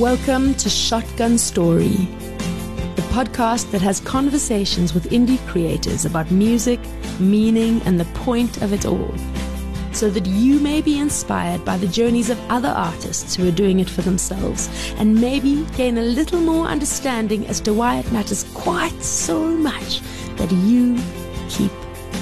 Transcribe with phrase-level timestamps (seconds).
[0.00, 1.90] Welcome to Shotgun Story,
[2.96, 6.80] the podcast that has conversations with indie creators about music,
[7.18, 9.14] meaning, and the point of it all,
[9.92, 13.78] so that you may be inspired by the journeys of other artists who are doing
[13.78, 18.44] it for themselves, and maybe gain a little more understanding as to why it matters
[18.54, 20.00] quite so much
[20.36, 20.98] that you
[21.50, 21.72] keep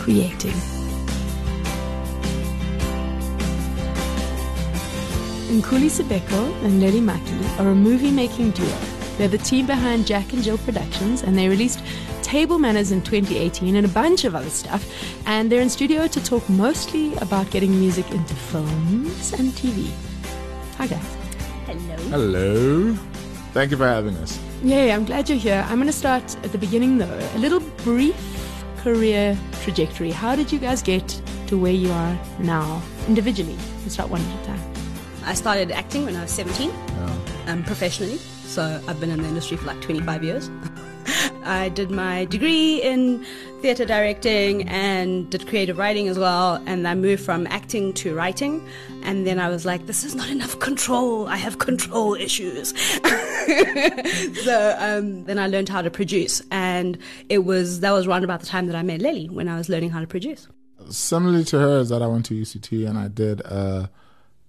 [0.01, 0.78] creating.
[5.49, 8.69] Nkuli Sibeko and Lily Maki are a movie making duo.
[9.17, 11.83] They're the team behind Jack and Jill Productions, and they released
[12.23, 14.87] Table Manners in 2018 and a bunch of other stuff.
[15.25, 19.91] And they're in studio to talk mostly about getting music into films and TV.
[20.77, 21.17] Hi, guys.
[21.65, 21.97] Hello.
[22.11, 22.95] Hello.
[23.55, 24.39] Thank you for having us.
[24.63, 25.65] Yay, I'm glad you're here.
[25.71, 27.31] I'm going to start at the beginning, though.
[27.35, 28.15] A little brief
[28.83, 30.11] career trajectory.
[30.11, 31.09] How did you guys get
[31.47, 33.57] to where you are now, individually?
[33.81, 34.78] Let's start one at a time.
[35.29, 36.73] I started acting when I was 17,
[37.49, 38.17] um, professionally.
[38.17, 40.51] So I've been in the industry for like 25 years.
[41.45, 43.23] I did my degree in
[43.61, 46.63] theatre directing and did creative writing as well.
[46.65, 48.67] And I moved from acting to writing.
[49.03, 51.27] And then I was like, this is not enough control.
[51.27, 52.71] I have control issues.
[54.45, 56.41] so um, then I learned how to produce.
[56.51, 56.97] And
[57.29, 59.69] it was, that was around about the time that I met Lily when I was
[59.69, 60.49] learning how to produce.
[60.89, 63.91] Similarly to her is that I went to UCT and I did a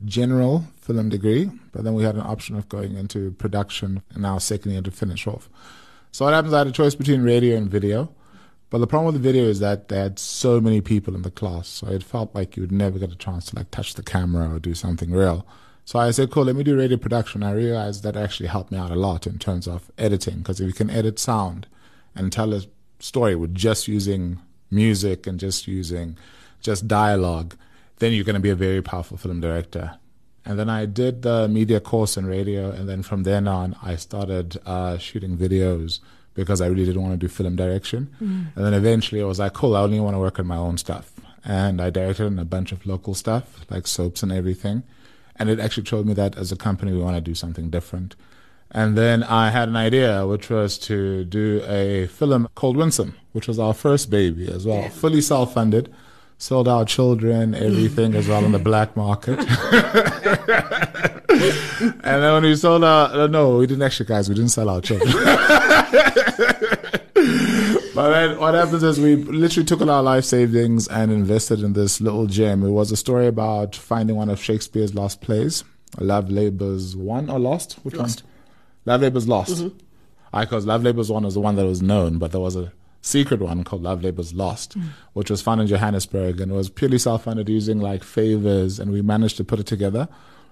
[0.05, 4.39] general film degree, but then we had an option of going into production in our
[4.39, 5.49] second year to finish off.
[6.11, 8.13] So what happens, I had a choice between radio and video.
[8.71, 11.31] But the problem with the video is that they had so many people in the
[11.31, 14.03] class, so it felt like you would never get a chance to like touch the
[14.03, 15.43] camera or do something real.
[15.85, 17.41] So I said, cool, let me do radio production.
[17.41, 20.67] I realized that actually helped me out a lot in terms of editing, because if
[20.67, 21.65] you can edit sound
[22.13, 22.61] and tell a
[22.99, 24.39] story with just using
[24.69, 26.15] music and just using
[26.61, 27.55] just dialogue,
[27.99, 29.97] then you're going to be a very powerful film director.
[30.45, 33.97] And then I did the media course in radio, and then from then on, I
[33.97, 35.99] started uh, shooting videos
[36.33, 38.15] because I really didn't want to do film direction.
[38.21, 38.55] Mm.
[38.55, 40.77] And then eventually, I was like, cool, I only want to work on my own
[40.77, 41.11] stuff.
[41.43, 44.83] And I directed in a bunch of local stuff, like soaps and everything.
[45.35, 48.15] And it actually showed me that as a company, we want to do something different.
[48.71, 53.47] And then I had an idea, which was to do a film called Winsome, which
[53.47, 54.89] was our first baby as well, yeah.
[54.89, 55.93] fully self funded
[56.39, 59.37] sold our children, everything as well in the black market.
[61.29, 64.69] and then when we sold our, uh, no, we didn't actually, guys, we didn't sell
[64.69, 65.11] our children.
[67.93, 71.73] but then what happens is we literally took all our life savings and invested in
[71.73, 72.63] this little gem.
[72.63, 75.65] It was a story about finding one of Shakespeare's lost plays,
[75.99, 77.73] Love Labour's Won or Lost?
[77.83, 78.23] Which lost.
[78.23, 78.31] one?
[78.85, 79.57] Love Labour's Lost.
[79.57, 79.77] Mm-hmm.
[80.31, 82.71] I because Love Labour's Won was the one that was known, but there was a
[83.01, 84.89] secret one called Love Labour's Lost, mm.
[85.13, 89.37] which was found in Johannesburg and was purely self-funded using like favors and we managed
[89.37, 90.07] to put it together.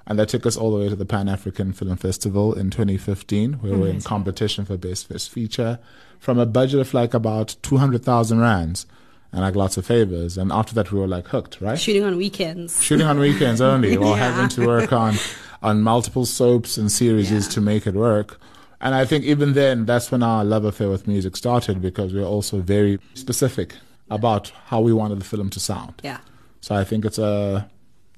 [0.05, 3.55] And that took us all the way to the Pan African Film Festival in 2015,
[3.55, 5.79] where we were in competition for Best First Feature
[6.17, 8.85] from a budget of like about 200,000 rands
[9.33, 10.37] and like lots of favors.
[10.37, 11.77] And after that, we were like hooked, right?
[11.77, 12.81] Shooting on weekends.
[12.81, 14.31] Shooting on weekends only, while yeah.
[14.31, 15.15] having to work on,
[15.61, 17.41] on multiple soaps and series yeah.
[17.41, 18.39] to make it work.
[18.79, 22.19] And I think even then, that's when our love affair with music started because we
[22.19, 23.75] were also very specific
[24.09, 26.01] about how we wanted the film to sound.
[26.03, 26.19] Yeah.
[26.61, 27.69] So I think it's a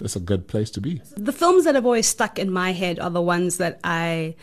[0.01, 1.01] it's a good place to be.
[1.15, 4.35] The films that have always stuck in my head are the ones that I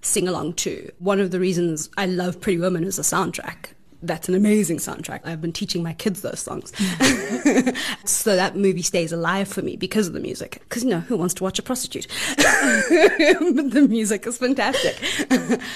[0.00, 0.90] sing along to.
[0.98, 3.72] One of the reasons I love Pretty Woman is the soundtrack
[4.02, 5.20] that's an amazing soundtrack.
[5.24, 6.72] I've been teaching my kids those songs.
[8.04, 10.58] so that movie stays alive for me because of the music.
[10.68, 12.06] Because, you know, who wants to watch a prostitute?
[13.70, 14.96] the music is fantastic.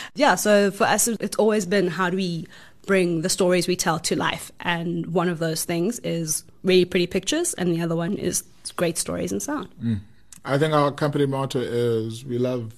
[0.15, 2.47] yeah, so for us, it's always been how do we
[2.87, 4.53] bring the stories we tell to life?
[4.61, 8.45] And one of those things is really pretty pictures, and the other one is
[8.77, 9.69] great stories and sound.
[9.83, 10.01] Mm.
[10.45, 12.73] I think our company motto is we love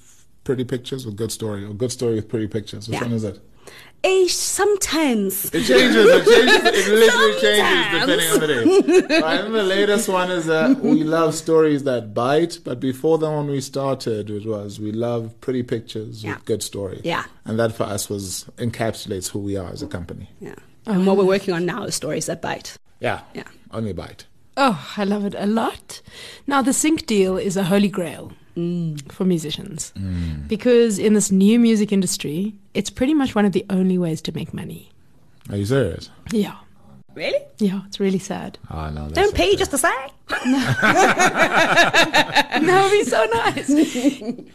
[0.44, 2.88] pretty pictures with good story, or good story with pretty pictures.
[2.88, 3.02] Which yeah.
[3.02, 3.40] one is it?
[4.04, 5.46] Eh, sometimes.
[5.46, 6.06] It changes.
[6.06, 6.86] It changes.
[6.86, 9.16] It literally changes depending on the day.
[9.18, 12.60] I think the latest one is that we love stories that bite.
[12.62, 16.34] But before then, when we started, it was we love pretty pictures yeah.
[16.34, 17.00] with good story.
[17.02, 17.24] Yeah.
[17.44, 20.30] And that for us was encapsulates who we are as a company.
[20.40, 20.54] Yeah.
[20.86, 22.76] And what we're working on now is stories that bite.
[23.00, 23.22] Yeah.
[23.34, 23.48] Yeah.
[23.72, 24.26] Only bite.
[24.56, 26.02] Oh, I love it a lot.
[26.46, 29.12] Now, the sync deal is a holy grail mm.
[29.12, 30.46] for musicians mm.
[30.48, 34.32] because in this new music industry, it's pretty much one of the only ways to
[34.32, 34.90] make money.
[35.50, 36.10] Are you serious?
[36.32, 36.56] Yeah.
[37.14, 37.40] Really?
[37.58, 38.58] Yeah, it's really sad.
[38.70, 39.92] Oh, no, Don't pay just to say.
[40.28, 40.42] that
[42.62, 43.68] would be so nice.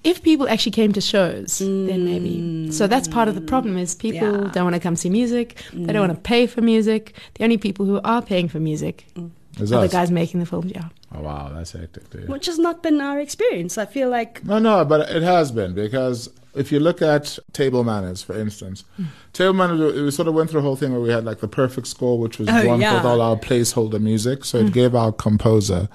[0.06, 1.88] if people actually came to shows, mm.
[1.88, 2.72] then maybe.
[2.72, 4.52] So that's part of the problem is people yeah.
[4.54, 5.56] don't want to come see music.
[5.72, 5.88] Mm.
[5.88, 7.16] They don't want to pay for music.
[7.34, 9.32] The only people who are paying for music mm.
[9.62, 10.90] Are the guys making the films, yeah.
[11.14, 12.28] Oh wow, that's hectic, dude.
[12.28, 13.78] Which has not been our experience.
[13.78, 17.84] I feel like no, no, but it has been because if you look at Table
[17.84, 19.06] Manners, for instance, hmm.
[19.32, 21.48] Table Manners, we sort of went through a whole thing where we had like the
[21.48, 22.96] perfect score, which was Oh, drawn yeah.
[22.96, 24.46] with all our placeholder music.
[24.46, 24.70] So it hmm.
[24.70, 25.90] gave our composer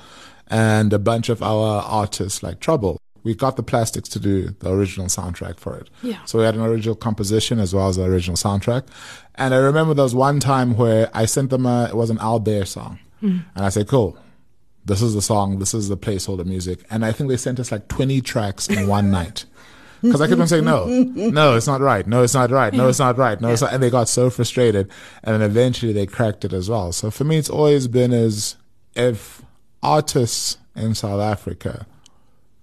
[0.48, 3.00] and a bunch of our artists like trouble.
[3.24, 5.90] We got the plastics to do the original soundtrack for it.
[6.02, 6.24] Yeah.
[6.24, 8.86] So we had an original composition as well as the original soundtrack.
[9.34, 12.18] And I remember there was one time where I sent them a, it was an
[12.20, 12.64] Al Bear
[13.20, 13.44] song.
[13.54, 14.16] And I said, cool,
[14.84, 16.80] this is the song, this is the placeholder music.
[16.90, 19.44] And I think they sent us like 20 tracks in one night.
[20.00, 22.06] Because I kept on saying, no, no, it's not right.
[22.06, 22.72] No, it's not right.
[22.72, 23.40] No, it's not right.
[23.40, 23.72] No, it's not.
[23.72, 24.88] And they got so frustrated.
[25.24, 26.92] And then eventually they cracked it as well.
[26.92, 28.54] So for me, it's always been as
[28.94, 29.42] if
[29.82, 31.84] artists in South Africa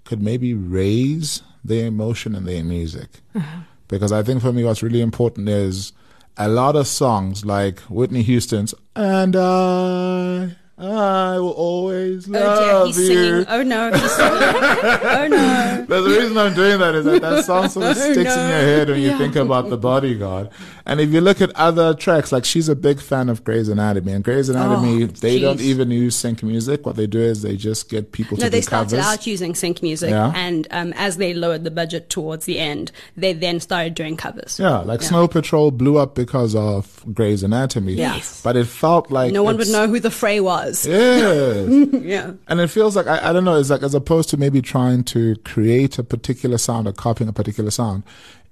[0.05, 3.09] could maybe raise their emotion in their music.
[3.35, 3.61] Uh-huh.
[3.87, 5.91] Because I think for me, what's really important is
[6.37, 12.87] a lot of songs like Whitney Houston's "And I, I will always Oh dear, love
[12.87, 13.45] he's you." singing.
[13.47, 14.31] Oh no, he's singing.
[14.43, 15.85] oh no.
[15.87, 18.25] But the reason I'm doing that is that that song sort of Oh, sticks in
[18.49, 20.49] your head when you think about the bodyguard.
[20.85, 24.11] And if you look at other tracks, like she's a big fan of Grey's Anatomy,
[24.11, 26.85] and Grey's Anatomy, Oh, they don't even use sync music.
[26.85, 29.05] What they do is they just get people No, to they do started covers.
[29.19, 30.33] out using sync music, Yeah.
[30.35, 34.59] and um, as they lowered the budget towards the end, they then started doing covers.
[34.59, 37.93] Yeah, like Snow Patrol blew up because of Grey's Anatomy.
[37.93, 38.41] Yes.
[38.43, 40.64] But it felt like No one would know who the Fray was.
[40.65, 40.85] Yes.
[42.05, 42.33] Yeah.
[42.47, 43.57] And it feels like I, I don't know.
[43.59, 47.33] It's like as opposed to maybe trying to create a particular sound or copying a
[47.33, 48.03] particular sound,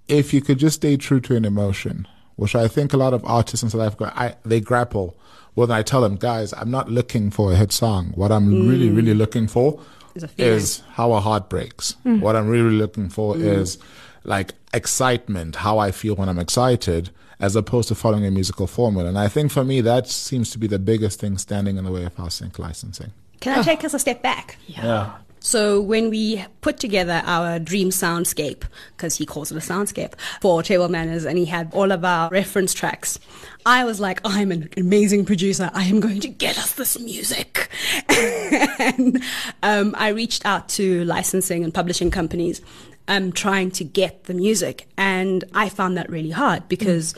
[0.07, 3.23] if you could just stay true to an emotion, which I think a lot of
[3.25, 5.15] artists in South Africa I, they grapple.
[5.53, 8.11] When I tell them, guys, I'm not looking for a hit song.
[8.15, 9.79] What I'm really, really looking for
[10.15, 11.95] Is is how a heart breaks.
[12.03, 13.77] What I'm really looking for is
[14.23, 17.11] like excitement, how I feel when I'm excited,
[17.43, 19.09] as opposed to following a musical formula.
[19.09, 21.91] And I think for me, that seems to be the biggest thing standing in the
[21.91, 23.11] way of house sync licensing.
[23.41, 24.55] Can I take us a step back?
[24.65, 25.17] Yeah.
[25.41, 28.63] So when we put together our dream soundscape,
[28.95, 32.29] because he calls it a soundscape, for Table Manners, and he had all of our
[32.29, 33.19] reference tracks,
[33.65, 35.69] I was like, I'm an amazing producer.
[35.73, 37.69] I am going to get us this music.
[38.07, 39.21] and
[39.61, 42.61] um, I reached out to licensing and publishing companies,
[43.07, 47.13] um, trying to get the music, and I found that really hard because.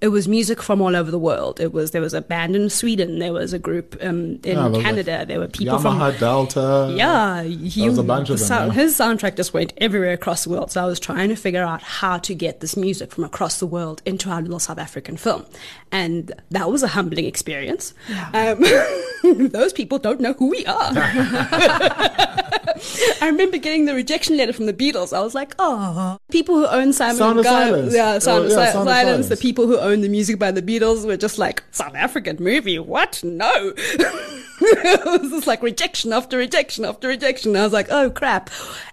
[0.00, 1.58] It was music from all over the world.
[1.58, 4.62] It was there was a band in Sweden, there was a group um, in Yeah,
[4.62, 6.94] there was Canada, there were people from Yamaha Delta.
[6.96, 8.82] yeah, he, There was a bunch of them, sound- yeah.
[8.82, 10.70] His soundtrack just went everywhere across the world.
[10.70, 13.66] So I was trying to figure out how to get this music from across the
[13.66, 15.44] world into our little South African film,
[15.90, 17.92] and that was a humbling experience.
[18.34, 18.62] Um,
[19.48, 20.92] those people don't know who we are.
[23.20, 25.12] I remember getting the rejection letter from the Beatles.
[25.16, 27.94] I was like, oh, people who own Simon Sound and of Gar- Silence.
[27.94, 29.28] yeah, Sound, Oh, yeah, Si- Sound of Silence.
[29.28, 32.78] The people who own the music by the Beatles were just like South African movie.
[32.78, 33.22] What?
[33.24, 33.72] No.
[33.76, 37.56] it was just like rejection after rejection after rejection.
[37.56, 38.50] I was like, oh crap.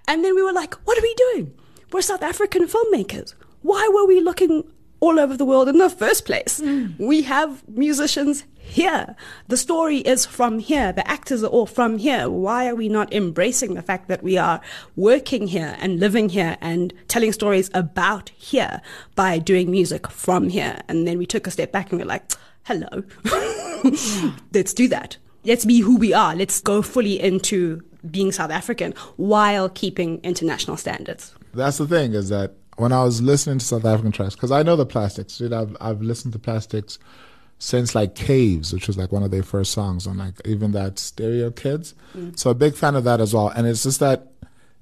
[0.07, 1.53] And then we were like, what are we doing?
[1.91, 3.33] We're South African filmmakers.
[3.61, 4.63] Why were we looking
[4.99, 6.59] all over the world in the first place?
[6.59, 6.99] Mm.
[6.99, 9.15] We have musicians here.
[9.47, 10.91] The story is from here.
[10.91, 12.29] The actors are all from here.
[12.29, 14.61] Why are we not embracing the fact that we are
[14.95, 18.81] working here and living here and telling stories about here
[19.15, 20.79] by doing music from here?
[20.87, 22.31] And then we took a step back and we're like,
[22.63, 23.03] hello,
[24.53, 25.17] let's do that.
[25.43, 26.35] Let's be who we are.
[26.35, 31.33] Let's go fully into being South African while keeping international standards.
[31.53, 34.63] That's the thing is that when I was listening to South African tracks, because I
[34.63, 36.99] know the Plastics, dude, I've I've listened to Plastics
[37.65, 40.99] since like Caves, which was like one of their first songs on like even that
[40.99, 41.95] Stereo Kids.
[42.15, 42.37] Mm.
[42.37, 43.47] So a big fan of that as well.
[43.47, 44.27] And it's just that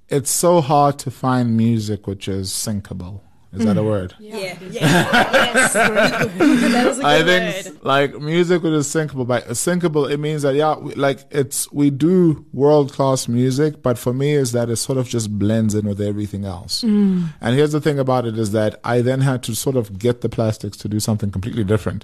[0.10, 3.22] it's so hard to find music which is syncable.
[3.54, 3.86] Is that a mm.
[3.86, 4.16] word?
[4.20, 4.58] Yeah.
[4.70, 5.74] yes.
[5.74, 7.54] that was a good I word.
[7.64, 9.26] think like music which is syncable.
[9.26, 13.98] By syncable, it means that yeah, we, like it's we do world class music, but
[13.98, 16.84] for me is that it sort of just blends in with everything else.
[16.84, 17.30] Mm.
[17.40, 20.20] And here's the thing about it is that I then had to sort of get
[20.20, 22.04] the plastics to do something completely different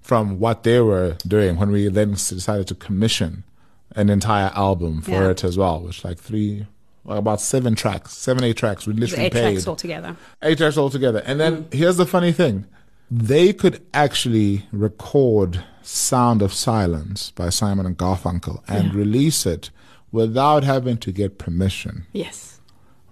[0.00, 3.44] from what they were doing when we then decided to commission
[3.96, 5.30] an entire album for Yeah.
[5.30, 6.66] it as well, which like three.
[7.04, 8.86] Well, about seven tracks, seven, eight tracks.
[8.86, 10.16] We literally Eight paid tracks altogether.
[10.42, 11.22] eight tracks altogether.
[11.24, 11.72] And then mm.
[11.72, 12.66] here's the funny thing.
[13.10, 19.70] They could actually record Sound of Silence by Simon and Garfunkel and release it
[20.12, 22.06] without having to get permission.
[22.12, 22.60] Yes.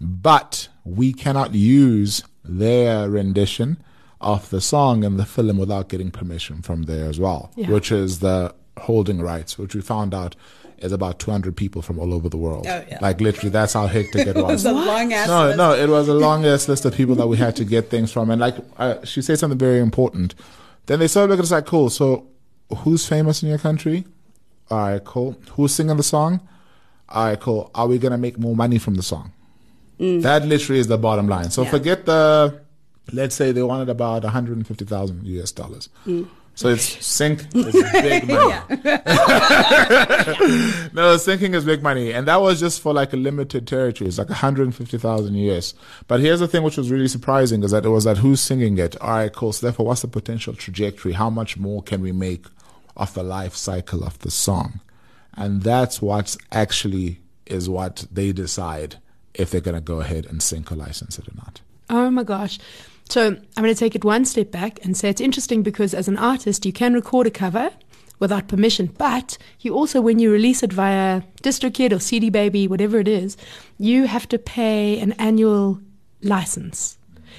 [0.00, 3.78] But we cannot use their rendition
[4.20, 7.70] of the song in the film without getting permission from there as well, Yeah.
[7.70, 10.34] which is the holding rights, which we found out
[10.78, 12.66] is about 200 people from all over the world.
[12.68, 12.98] Oh, yeah.
[13.00, 14.64] Like literally, that's how hectic it was.
[14.64, 15.56] a long ass No, list.
[15.58, 18.12] no, it was a long ass list of people that we had to get things
[18.12, 18.30] from.
[18.30, 20.34] And like, uh, she said something very important.
[20.86, 22.26] Then they started looking at us like, cool, so
[22.78, 24.04] who's famous in your country?
[24.70, 25.36] All right, cool.
[25.52, 26.40] Who's singing the song?
[27.08, 27.70] All right, cool.
[27.74, 29.32] Are we going to make more money from the song?
[29.98, 31.50] That literally is the bottom line.
[31.50, 31.70] So Yeah.
[31.70, 32.60] forget the,
[33.12, 35.88] let's say they wanted about 150,000 US dollars.
[36.06, 36.28] Mm.
[36.58, 38.54] So it's sync is big money.
[40.92, 44.08] no, syncing is big money, and that was just for like a limited territory.
[44.08, 45.74] It's like 150,000 US.
[46.08, 48.76] But here's the thing, which was really surprising, is that it was that who's singing
[48.76, 49.00] it.
[49.00, 49.52] All right, cool.
[49.52, 51.12] So therefore, what's the potential trajectory?
[51.12, 52.46] How much more can we make
[52.96, 54.80] of the life cycle of the song?
[55.34, 58.96] And that's what actually is what they decide
[59.32, 61.60] if they're going to go ahead and sync or license it or not.
[61.88, 62.58] Oh my gosh.
[63.08, 66.08] So I'm going to take it one step back and say it's interesting because as
[66.08, 67.70] an artist, you can record a cover
[68.18, 72.98] without permission, but you also, when you release it via DistroKid or CD Baby, whatever
[72.98, 73.36] it is,
[73.78, 75.80] you have to pay an annual
[76.22, 76.98] license.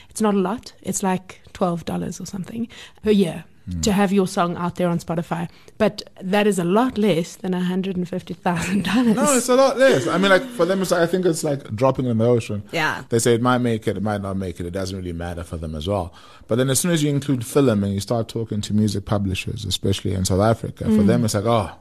[0.09, 0.73] It's not a lot.
[0.81, 2.67] It's like $12 or something
[3.03, 3.83] per year Mm.
[3.83, 5.49] to have your song out there on Spotify.
[5.77, 9.15] But that is a lot less than $150,000.
[9.15, 10.07] No, it's a lot less.
[10.07, 12.63] I mean, like for them, it's, I think it's like dropping in the ocean.
[12.71, 13.03] Yeah.
[13.09, 14.65] They say it might make it, it might not make it.
[14.65, 16.13] It doesn't really matter for them as well.
[16.47, 19.65] But then as soon as you include film and you start talking to music publishers,
[19.65, 21.07] especially in South Africa, for mm.
[21.07, 21.71] them it's like, oh,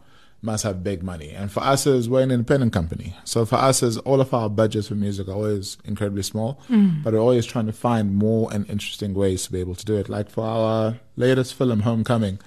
[0.40, 1.30] must have big money.
[1.30, 4.48] And for us, as we're an independent company, so for us, as all of our
[4.48, 7.02] budgets for music are always incredibly small, mm.
[7.02, 9.96] but we're always trying to find more and interesting ways to be able to do
[9.96, 10.08] it.
[10.08, 12.38] Like for our latest film, Homecoming,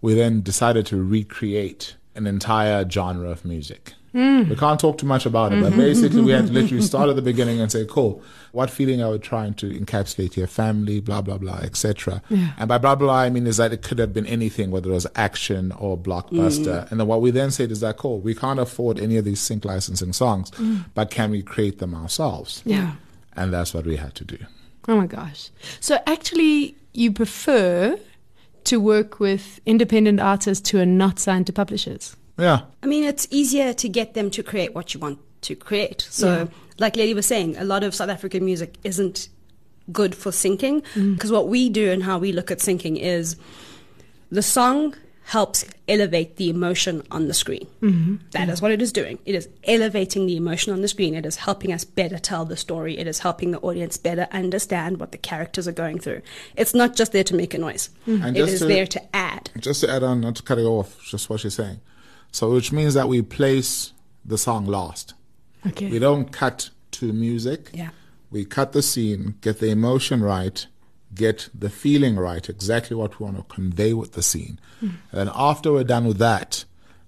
[0.00, 3.94] we then decided to recreate an entire genre of music.
[4.16, 4.48] Mm.
[4.48, 5.78] We can't talk too much about it, but mm-hmm.
[5.78, 6.54] basically we had to mm-hmm.
[6.54, 10.32] literally start at the beginning and say, "Cool, what feeling are we trying to encapsulate
[10.32, 10.46] here?
[10.46, 13.98] Family, blah blah blah, etc." And by blah blah, I mean is that it could
[13.98, 16.84] have been anything, whether it was action or blockbuster.
[16.84, 16.90] Mm.
[16.90, 19.38] And then what we then said is that, "Cool, we can't afford any of these
[19.38, 20.86] sync licensing songs, mm.
[20.94, 22.92] but can we create them ourselves?" yeah.
[23.36, 24.38] And that's what we had to do.
[24.88, 25.50] Oh my gosh.
[25.80, 27.98] So actually, you prefer
[28.64, 32.16] to work with independent artists who are not signed to publishers.
[32.38, 32.62] Yeah.
[32.82, 36.06] I mean, it's easier to get them to create what you want to create.
[36.10, 36.46] So, Yeah.
[36.78, 39.28] like Lady was saying, a lot of South African music isn't
[39.92, 41.14] good for syncing Mm.
[41.14, 43.36] because what we do and how we look at syncing is
[44.30, 44.94] the song
[45.26, 47.66] helps elevate the emotion on the screen.
[47.82, 48.16] Mm-hmm.
[48.30, 49.18] That is what it is doing.
[49.24, 51.14] It is elevating the emotion on the screen.
[51.14, 52.96] It is helping us better tell the story.
[52.96, 56.22] It is helping the audience better understand what the characters are going through.
[56.56, 57.90] It's not just there to make a noise.
[58.06, 59.50] And It just to- there to add.
[59.58, 61.80] just to add on, not to cut it off, just what you're saying.
[62.32, 63.92] So, which means that we place
[64.24, 65.14] the song last.
[65.66, 65.90] Okay.
[65.90, 67.70] We don't cut to music.
[67.72, 67.90] Yeah.
[68.30, 70.66] We cut the scene, get the emotion right,
[71.14, 74.58] get the feeling right, exactly what we want to convey with the scene.
[74.80, 74.86] Hmm.
[75.10, 76.64] And then after we're done with that,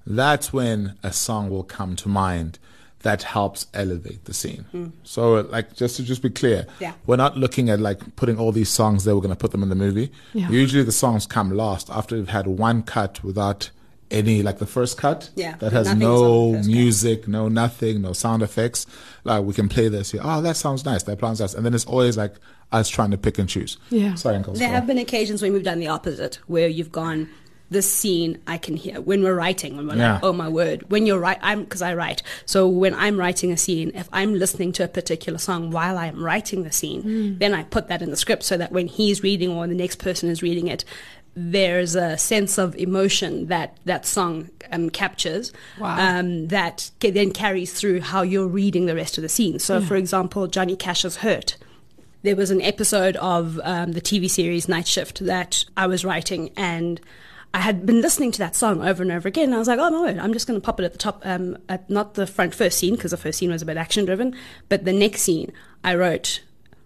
[0.06, 2.58] that's when a song will come to mind
[3.00, 4.92] that helps elevate the scene.
[5.04, 6.66] So, like, just to just be clear.
[6.80, 6.94] Yeah.
[7.06, 9.14] we're not looking at like putting all these songs there.
[9.14, 10.10] We're going to put them in the movie.
[10.34, 10.50] Yeah.
[10.50, 13.70] Usually, the songs come last after we've had one cut without
[14.10, 15.30] any, like the first cut.
[15.34, 16.74] Yeah, that has no the first cut.
[16.74, 18.86] music, no nothing, no sound effects.
[19.24, 20.20] Like we can play this here.
[20.24, 21.02] Oh, that sounds nice.
[21.04, 21.54] That sounds nice.
[21.54, 22.34] And then it's always like
[22.72, 23.78] us trying to pick and choose.
[23.90, 24.14] Yeah.
[24.14, 24.54] Sorry, Uncle.
[24.54, 27.28] There have been occasions when we've done the opposite, where you've gone,
[27.70, 30.14] this scene I can hear when we're writing, when we're Yeah.
[30.14, 32.22] like, oh my word, when you're right, I'm because I write.
[32.46, 36.22] So when I'm writing a scene, if I'm listening to a particular song while I'm
[36.22, 37.38] writing the scene, mm.
[37.38, 39.96] then I put that in the script so that when he's reading or the next
[39.96, 40.84] person is reading it,
[41.40, 45.96] there's a sense of emotion that that song um, captures Wow.
[46.18, 49.58] um, that ca- then carries through how you're reading the rest of the scene.
[49.58, 51.56] So, for example, Johnny Cash's Hurt
[52.22, 56.50] there was an episode of um, the TV series Night Shift that I was writing,
[56.56, 57.00] and
[57.54, 59.44] I had been listening to that song over and over again.
[59.44, 60.98] And I was like, oh my word, I'm just going to pop it at the
[60.98, 63.76] top, um, at not the front first scene, because the first scene was a bit
[63.76, 64.34] action driven,
[64.68, 65.52] but the next scene
[65.84, 66.40] I wrote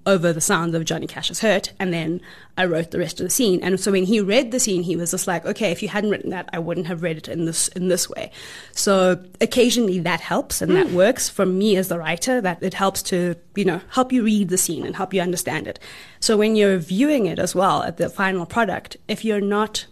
[0.04, 2.20] over the sound of Johnny Cash's Hurt, and then
[2.58, 3.62] I wrote the rest of the scene.
[3.62, 6.10] And so when he read the scene, he was just like, okay, if you hadn't
[6.10, 8.30] written that, I wouldn't have read it in this in this way.
[8.72, 10.96] So occasionally that helps and that hmm.
[10.96, 12.40] works for me as the writer.
[12.40, 15.66] That it helps to you know help you read the scene and help you understand
[15.66, 15.78] it.
[16.20, 19.86] So when you're viewing it as well at the final product, if you're not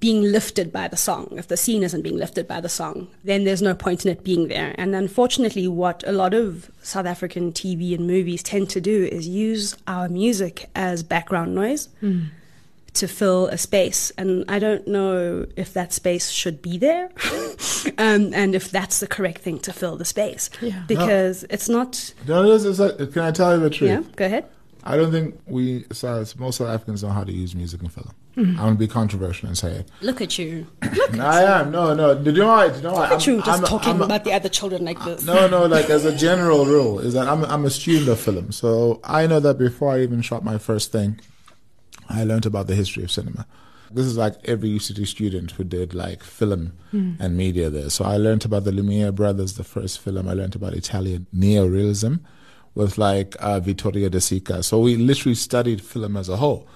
[0.00, 3.44] being lifted by the song, if the scene isn't being lifted by the song, then
[3.44, 4.74] there's no point in it being there.
[4.78, 9.26] And unfortunately, what a lot of South African TV and movies tend to do is
[9.26, 11.88] use our music as background noise
[12.94, 14.10] to fill a space.
[14.18, 17.10] And I don't know if that space should be there
[17.98, 20.48] um, and if that's the correct thing to fill the space.
[20.60, 20.82] Yeah.
[20.86, 22.14] Because it's not.
[22.26, 23.90] No, it is, it's like, can I tell you the truth?
[23.90, 24.44] Yeah, go ahead.
[24.84, 28.12] I don't think we, South, most South Africans know how to use music in film.
[28.38, 28.50] Mm-hmm.
[28.58, 29.90] I'm going to be controversial and say it.
[30.00, 30.66] Look at you.
[30.82, 31.70] Look at I am.
[31.72, 32.14] No, no.
[32.14, 32.70] Do you know what?
[32.70, 33.10] Do you know what?
[33.10, 35.24] Look at I'm- you just I'm- talking I'm- about the other children like this.
[35.24, 38.52] No, no, like as a general rule, is that I'm I'm a student of film.
[38.52, 41.20] So I know that before I even shot my first thing,
[42.08, 43.46] I learned about the history of cinema.
[43.90, 47.88] This is like every UCT student who did like film and media there.
[47.90, 50.28] So I learned about the Lumiere brothers, the first film.
[50.28, 52.20] I learned about Italian neorealism
[52.74, 54.62] with like uh, Vittorio De Sica.
[54.62, 56.68] So we literally studied film as a whole.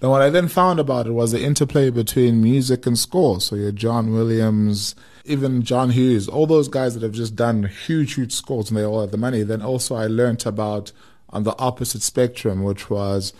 [0.00, 3.40] Then what I then found about it was the interplay between music and score.
[3.40, 8.14] So your John Williams, even John Hughes, all those guys that have just done huge,
[8.14, 9.42] huge scores and they all have the money.
[9.42, 10.92] Then also I learned about
[11.30, 13.32] on the opposite spectrum, which was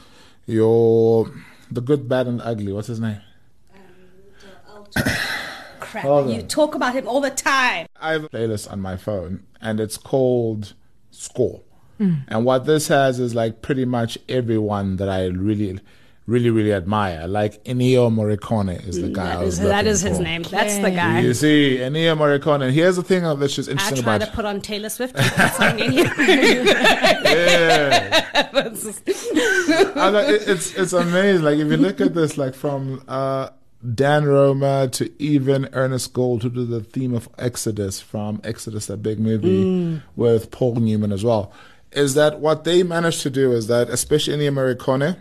[0.46, 1.30] your
[1.70, 2.72] the good, bad, and ugly.
[2.72, 3.20] What's his name?
[5.80, 6.28] Crap.
[6.28, 7.86] You talk about him all the time.
[8.00, 10.74] I have a playlist on my phone, and it's called
[11.10, 11.62] Score.
[11.98, 15.78] And what this has is like pretty much everyone that I really,
[16.26, 17.26] really, really admire.
[17.26, 19.32] Like Ennio Morricone is the guy.
[19.32, 20.22] I That was is, that looking his for.
[20.24, 20.42] name.
[20.42, 21.20] That's the guy.
[21.20, 22.62] You see, Ennio Morricone.
[22.64, 24.88] And here's the thing that's just interesting I interesting try about to put on Taylor
[24.88, 25.18] Swift.
[25.18, 26.02] he puts on any-
[27.24, 28.22] yeah.
[29.94, 31.44] Like, it, it's it's amazing.
[31.44, 33.50] Like if you look at this, like from uh,
[33.94, 38.98] Dan Roma to even Ernest Gold, who did the theme of Exodus from Exodus, that
[38.98, 41.52] big movie with Paul Newman as well,
[41.96, 45.16] is that what they managed to do is that, especially in the Americone,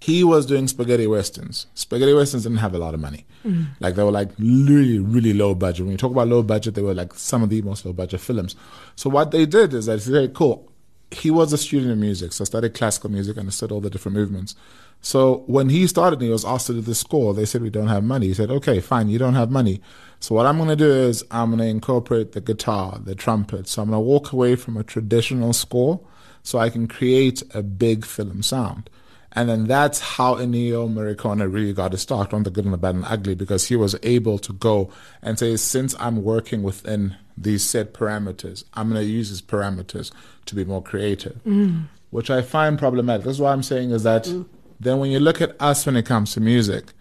[0.00, 1.66] he was doing spaghetti westerns.
[1.74, 3.26] Spaghetti westerns didn't have a lot of money.
[3.44, 3.68] Mm.
[3.80, 5.84] Like they were like really, really low budget.
[5.84, 8.20] When you talk about low budget, they were like some of the most low budget
[8.20, 8.54] films.
[8.94, 10.70] So what they did is that it's very cool.
[11.10, 14.54] He was a student of music, so studied classical music, understood all the different movements.
[15.00, 17.34] So when he started, he was asked to do the score.
[17.34, 18.26] They said we don't have money.
[18.28, 19.80] He said, "Okay, fine, you don't have money.
[20.20, 23.68] So what I'm going to do is I'm going to incorporate the guitar, the trumpet.
[23.68, 26.00] So I'm going to walk away from a traditional score,
[26.42, 28.90] so I can create a big film sound."
[29.36, 32.78] And then that's how Ennio Morricone really got his start on The Good and the
[32.78, 37.16] Bad and Ugly because he was able to go and say, since I'm working within
[37.36, 40.10] these set parameters, I'm going to use these parameters
[40.46, 41.84] to be more creative, mm.
[42.08, 43.26] which I find problematic.
[43.26, 44.46] That's why I'm saying is that mm.
[44.80, 46.94] then when you look at us when it comes to music,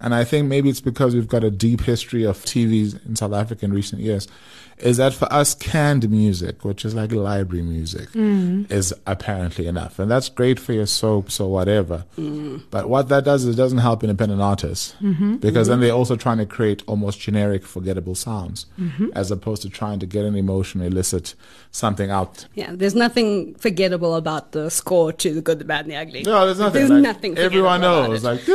[0.00, 3.32] and I think maybe it's because we've got a deep history of TVs in South
[3.32, 4.28] Africa in recent years,
[4.78, 8.70] is that for us canned music, which is like library music, mm.
[8.70, 9.98] is apparently enough.
[9.98, 12.04] And that's great for your soaps or whatever.
[12.18, 12.62] Mm.
[12.70, 15.36] But what that does is it doesn't help independent artists mm-hmm.
[15.36, 15.82] because then mm-hmm.
[15.82, 19.08] they're also trying to create almost generic, forgettable sounds mm-hmm.
[19.14, 21.34] as opposed to trying to get an emotion, elicit
[21.70, 22.46] something out.
[22.54, 26.22] yeah, there's nothing forgettable about the score to the good, the bad, and the ugly.
[26.22, 26.80] No, there's nothing.
[26.80, 28.24] There's like, nothing Everyone knows.
[28.24, 28.40] Like,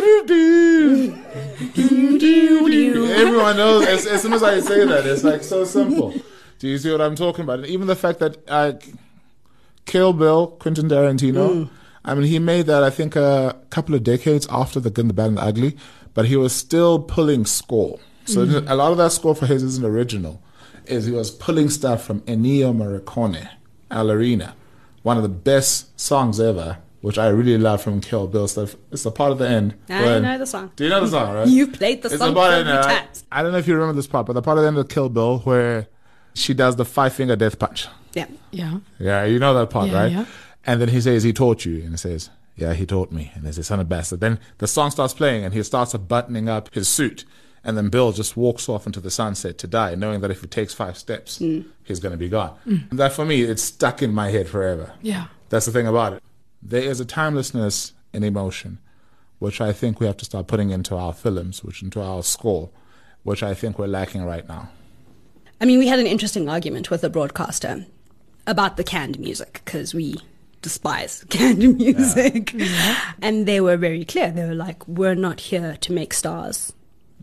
[3.19, 3.86] everyone knows.
[3.86, 6.13] As, as soon as I say that, it's like so simple.
[6.60, 7.60] Do you see what I'm talking about?
[7.60, 8.74] And even the fact that uh,
[9.86, 11.69] Kill Bill, Quentin Tarantino,
[12.06, 15.13] I mean, he made that I think a couple of decades after The Good, the
[15.13, 15.78] Bad, and the Ugly,
[16.13, 18.00] but he was still pulling score.
[18.26, 20.41] So a lot of that score for his isn't original.
[20.86, 23.48] Is he was pulling stuff from Ennio Morricone,
[23.89, 24.56] Ballerina,
[25.04, 28.76] one of the best songs ever, which I really love from Kill Bill stuff.
[28.91, 29.76] It's the part of the end.
[29.88, 30.72] I when- know the song.
[30.76, 31.48] Do you know the song, right?
[31.48, 33.24] You've played the It's song so in, many uh, times.
[33.32, 34.88] I don't know if you remember this part, but the part of the end of
[34.89, 35.88] Kill Bill where
[36.34, 37.88] she does the five finger death punch.
[38.13, 38.28] Yeah.
[38.52, 38.80] Yeah.
[39.00, 40.12] Yeah, you know that part, Yeah, right?
[40.12, 40.26] yeah.
[40.65, 43.44] And then he says he taught you, and he says, "Yeah, he taught me." And
[43.44, 46.50] they say, "Son of a bastard." Then the song starts playing, and he starts buttoning
[46.50, 47.26] up his suit,
[47.63, 50.48] and then Bill just walks off into the sunset to die, knowing that if he
[50.48, 51.65] takes five steps, mm.
[51.84, 52.56] he's going to be gone.
[52.68, 52.89] Mm.
[52.92, 54.94] And that for me, it's stuck in my head forever.
[55.02, 55.28] Yeah.
[55.50, 56.24] That's the thing about it.
[56.62, 58.80] There is a timelessness in emotion,
[59.39, 62.70] which I think we have to start putting into our films, which into our score,
[63.24, 64.70] which I think we're lacking right now.
[65.62, 67.86] I mean, we had an interesting argument with a broadcaster
[68.48, 70.15] about the canned music because we
[70.62, 72.56] despise canned music.
[73.22, 74.32] And they were very clear.
[74.32, 76.74] They were like, we're not here to make stars.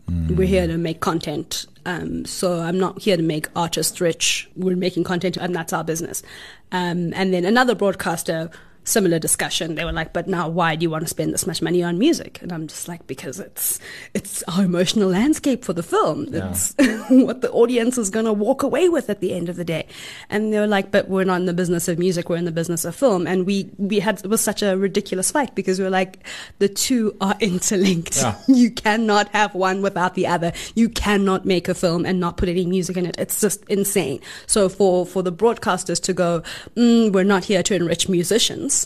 [0.09, 1.65] We're here to make content.
[1.85, 4.49] Um, so I'm not here to make artists rich.
[4.55, 6.23] We're making content, and that's our business.
[6.71, 8.49] Um, and then another broadcaster,
[8.87, 9.75] similar discussion.
[9.75, 11.97] They were like, "But now, why do you want to spend this much money on
[11.97, 13.79] music?" And I'm just like, "Because it's
[14.13, 16.27] it's our emotional landscape for the film.
[16.33, 16.75] It's
[17.09, 19.87] what the audience is going to walk away with at the end of the day."
[20.29, 22.29] And they were like, "But we're not in the business of music.
[22.29, 25.31] We're in the business of film." And we we had it was such a ridiculous
[25.31, 26.23] fight because we were like,
[26.59, 28.17] the two are interlinked.
[28.17, 28.35] Yeah.
[28.47, 30.51] You cannot have one without the other.
[30.75, 33.15] You cannot make a film and not put any music in it.
[33.17, 34.19] It's just insane.
[34.47, 36.43] So for, for the broadcasters to go,
[36.75, 38.76] mm, we're not here to enrich musicians,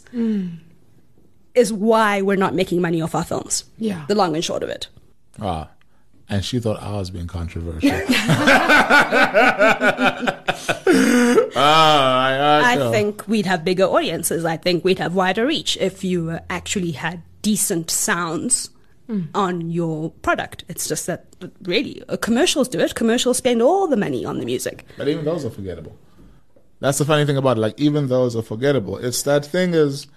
[1.54, 3.66] is why we're not making money off our films.
[3.78, 4.06] Yeah.
[4.08, 4.88] The long and short of it.
[5.40, 5.70] Ah,
[6.30, 7.90] and she thought I was being controversial.
[11.56, 12.92] ah, I, I know.
[12.92, 14.46] think we'd have bigger audiences.
[14.46, 18.70] I think we'd have wider reach if you uh, actually had decent sounds
[19.36, 20.64] on your product.
[20.70, 21.26] It's just that
[21.64, 22.96] really uh, commercials do it.
[22.96, 24.86] Commercials spend all the money on the music.
[24.98, 25.98] But even those are forgettable.
[26.82, 27.62] That's the funny thing about it.
[27.62, 28.98] Like even those are forgettable.
[28.98, 30.08] It's that thing is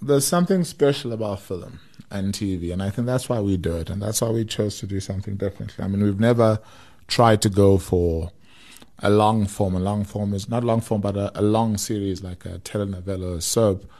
[0.00, 3.88] there's something special about film and TV, and I think that's why we do it,
[3.88, 5.82] and that's why we chose to do something differently.
[5.82, 6.60] I mean, we've never
[7.08, 8.30] tried to go for
[8.98, 9.74] a long form.
[9.74, 13.38] A long form is not long form, but a, a long series like a telenovela
[13.38, 13.90] or soap,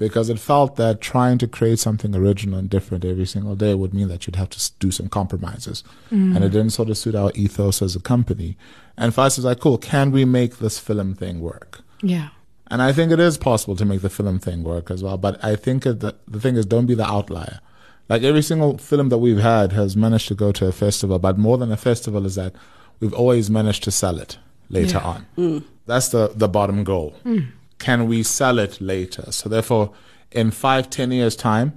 [0.00, 3.92] because it felt that trying to create something original and different every single day would
[3.92, 6.34] mean that you'd have to do some compromises, mm.
[6.34, 8.56] and it didn't sort of suit our ethos as a company.
[8.96, 11.82] And for us, it's like, cool, can we make this film thing work?
[12.02, 12.30] Yeah.
[12.70, 15.18] And I think it is possible to make the film thing work as well.
[15.18, 17.60] But I think the, the thing is, don't be the outlier.
[18.08, 21.36] Like every single film that we've had has managed to go to a festival, but
[21.36, 22.54] more than a festival is that
[23.00, 24.38] we've always managed to sell it
[24.70, 25.10] later yeah.
[25.10, 25.26] on.
[25.36, 25.64] Mm.
[25.86, 27.14] That's the, the bottom goal.
[27.24, 27.48] Mm.
[27.80, 29.32] Can we sell it later?
[29.32, 29.92] So therefore,
[30.30, 31.72] in five, ten years' time,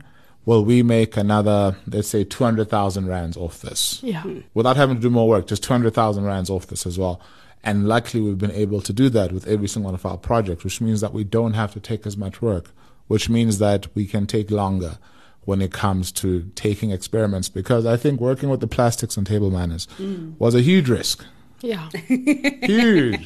[0.45, 4.01] will we make another, let's say, 200,000 rands off this?
[4.03, 4.23] Yeah.
[4.53, 7.21] Without having to do more work, just 200,000 rands off this as well.
[7.63, 10.65] And luckily, we've been able to do that with every single one of our projects,
[10.65, 12.71] which means that we don't have to take as much work,
[13.07, 14.97] which means that we can take longer
[15.45, 17.47] when it comes to taking experiments.
[17.47, 20.37] Because I think working with the plastics and table manners mm.
[20.37, 21.25] was a huge risk.
[21.63, 21.89] Yeah.
[22.07, 23.25] Huge.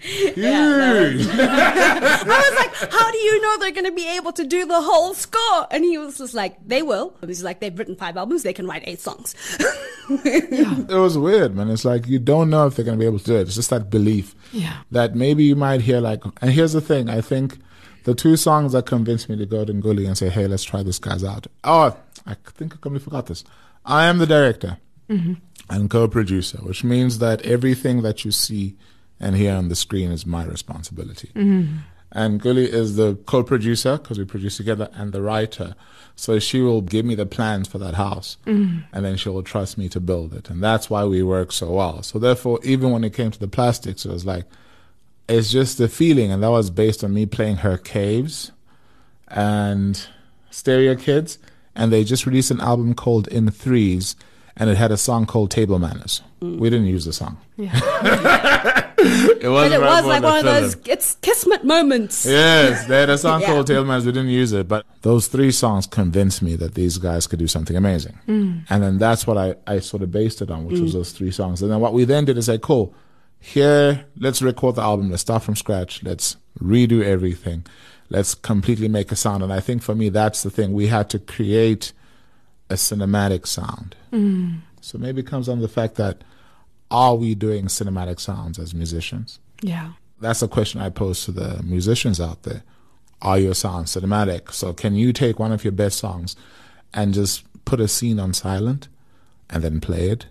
[0.00, 0.36] Huge.
[0.36, 4.44] Yeah, was, I was like, how do you know they're going to be able to
[4.44, 5.68] do the whole score?
[5.70, 7.14] And he was just like, they will.
[7.20, 9.36] And he's like, they've written five albums, they can write eight songs.
[10.24, 10.80] yeah.
[10.88, 11.70] It was weird, man.
[11.70, 13.42] It's like, you don't know if they're going to be able to do it.
[13.42, 14.34] It's just that belief.
[14.50, 14.78] Yeah.
[14.90, 17.58] That maybe you might hear like, and here's the thing, I think
[18.02, 20.82] the two songs that convinced me to go to Nkuli and say, hey, let's try
[20.82, 21.46] this guys out.
[21.62, 23.44] Oh, I think I completely forgot this.
[23.84, 24.78] I am the director.
[25.08, 25.34] Mm-hmm
[25.70, 28.76] and co-producer, which means that everything that you see
[29.20, 31.30] and hear on the screen is my responsibility.
[31.34, 31.78] Mm-hmm.
[32.12, 35.76] And Nkuli is the co-producer because we produce together and the writer.
[36.16, 38.80] So she will give me the plans for that house mm-hmm.
[38.92, 40.50] and then she will trust me to build it.
[40.50, 42.02] And that's why we work so well.
[42.02, 44.44] So therefore, even when it came to the plastics, it was like,
[45.28, 46.32] it's just the feeling.
[46.32, 48.50] And that was based on me playing her caves
[49.28, 50.04] and
[50.50, 51.38] stereo kids.
[51.76, 54.16] And they just released an album called In Threes
[54.60, 56.20] and it had a song called Table Manners.
[56.42, 56.58] Mm.
[56.58, 57.38] We didn't use the song.
[57.56, 57.72] Yeah.
[58.98, 62.26] it was it was like one of those it's kismet moments.
[62.26, 63.46] Yes, they had a song yeah.
[63.46, 64.04] called Table Manners.
[64.04, 67.46] We didn't use it, but those three songs convinced me that these guys could do
[67.46, 68.18] something amazing.
[68.28, 68.66] Mm.
[68.68, 70.82] And then that's what I, I sort of based it on, which mm.
[70.82, 71.62] was those three songs.
[71.62, 72.94] And then what we then did is say, cool,
[73.38, 75.10] here, let's record the album.
[75.10, 76.02] Let's start from scratch.
[76.02, 77.64] Let's redo everything.
[78.10, 79.42] Let's completely make a sound.
[79.42, 80.74] And I think for me, that's the thing.
[80.74, 81.94] We had to create
[82.70, 83.96] a cinematic sound.
[84.12, 84.60] Mm.
[84.80, 86.22] So maybe it comes on the fact that
[86.90, 89.38] are we doing cinematic sounds as musicians?
[89.60, 89.92] Yeah.
[90.20, 92.62] That's a question I pose to the musicians out there.
[93.22, 94.52] Are your sounds cinematic?
[94.52, 96.36] So can you take one of your best songs
[96.94, 98.88] and just put a scene on silent
[99.50, 100.26] and then play it?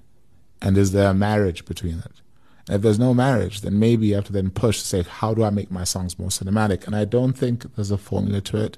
[0.62, 2.22] And is there a marriage between it?
[2.68, 5.34] And if there's no marriage, then maybe you have to then push to say, how
[5.34, 6.86] do I make my songs more cinematic?
[6.86, 8.78] And I don't think there's a formula to it.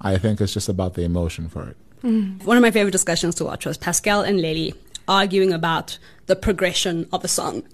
[0.00, 1.76] I think it's just about the emotion for it.
[2.02, 2.44] Mm.
[2.44, 4.74] One of my favorite discussions to watch was Pascal and Lely
[5.08, 7.62] arguing about the progression of a song.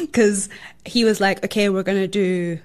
[0.00, 0.48] Because
[0.84, 2.58] he was like, okay, we're going to do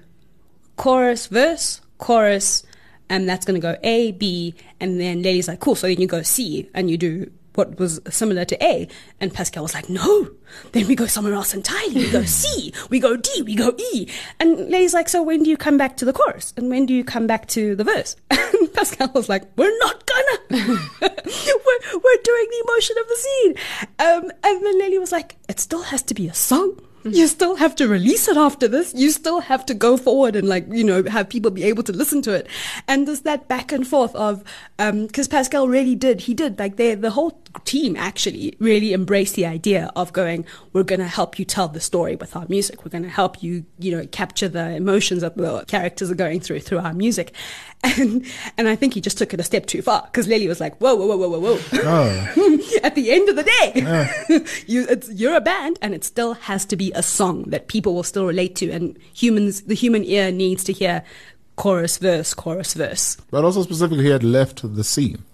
[0.76, 2.64] chorus, verse, chorus,
[3.08, 6.06] and that's going to go A, B, and then Lely's like, cool, so then you
[6.06, 8.88] go C and you do what was similar to A.
[9.20, 10.30] And Pascal was like, no,
[10.72, 11.94] then we go somewhere else entirely.
[11.94, 14.08] We go C, we go D, we go E.
[14.40, 16.52] And Lely's like, so when do you come back to the chorus?
[16.56, 18.16] And when do you come back to the verse?
[18.52, 20.38] And Pascal was like, we're not gonna.
[21.00, 23.54] we're, we're doing the emotion of the scene.
[23.98, 26.78] Um, and then Lely was like, it still has to be a song.
[27.04, 27.16] Mm-hmm.
[27.16, 28.94] You still have to release it after this.
[28.94, 31.92] You still have to go forward and like, you know, have people be able to
[31.92, 32.46] listen to it.
[32.86, 34.44] And there's that back and forth of,
[34.78, 39.34] um, cause Pascal really did, he did like they, the whole team actually really embraced
[39.34, 42.84] the idea of going, we're going to help you tell the story with our music.
[42.84, 46.40] We're going to help you, you know, capture the emotions that the characters are going
[46.40, 47.34] through through our music.
[47.84, 48.24] And,
[48.56, 50.76] and I think he just took it a step too far because Lely was like,
[50.76, 51.60] whoa, whoa, whoa, whoa, whoa, whoa.
[51.82, 52.78] Oh.
[52.84, 54.46] At the end of the day, oh.
[54.68, 58.04] you, you're a band and it still has to be a song that people will
[58.04, 58.70] still relate to.
[58.70, 61.02] And humans, the human ear needs to hear
[61.56, 63.16] chorus, verse, chorus, verse.
[63.32, 65.24] But also specifically, he had left the scene.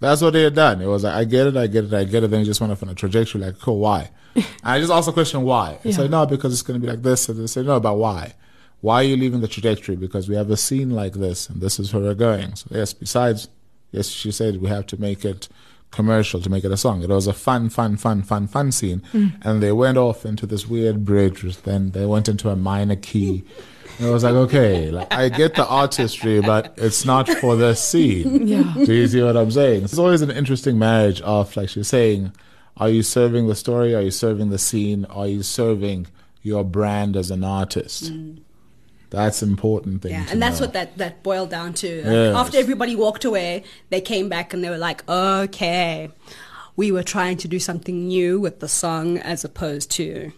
[0.00, 0.80] That's what they had done.
[0.80, 2.30] It was like, I get it, I get it, I get it.
[2.30, 4.10] Then he just went off on a trajectory like, cool, why?
[4.64, 5.78] I just asked the question, why?
[5.84, 6.02] It's yeah.
[6.02, 7.28] like, no, because it's going to be like this.
[7.28, 8.34] And they say, no, about why?
[8.80, 9.96] Why are you leaving the trajectory?
[9.96, 12.54] Because we have a scene like this and this is where we're going.
[12.56, 13.48] So yes, besides,
[13.92, 15.48] yes, she said we have to make it
[15.90, 17.02] commercial to make it a song.
[17.02, 19.02] It was a fun, fun, fun, fun, fun scene.
[19.12, 19.34] Mm.
[19.42, 21.42] And they went off into this weird bridge.
[21.58, 23.44] Then they went into a minor key.
[24.00, 27.74] And I was like, okay, like I get the artistry, but it's not for the
[27.74, 28.40] scene.
[28.50, 28.72] Yeah.
[28.74, 29.84] Do you see what I'm saying?
[29.84, 32.32] It's always an interesting marriage of, like she's saying,
[32.78, 33.94] are you serving the story?
[33.94, 35.04] Are you serving the scene?
[35.04, 36.06] Are you serving
[36.42, 38.04] your brand as an artist?
[38.04, 38.40] Mm.
[39.10, 40.12] That's important thing.
[40.12, 40.66] Yeah, and that's know.
[40.66, 41.88] what that, that boiled down to.
[41.88, 42.34] Yes.
[42.34, 46.08] After everybody walked away, they came back and they were like, okay,
[46.76, 50.32] we were trying to do something new with the song as opposed to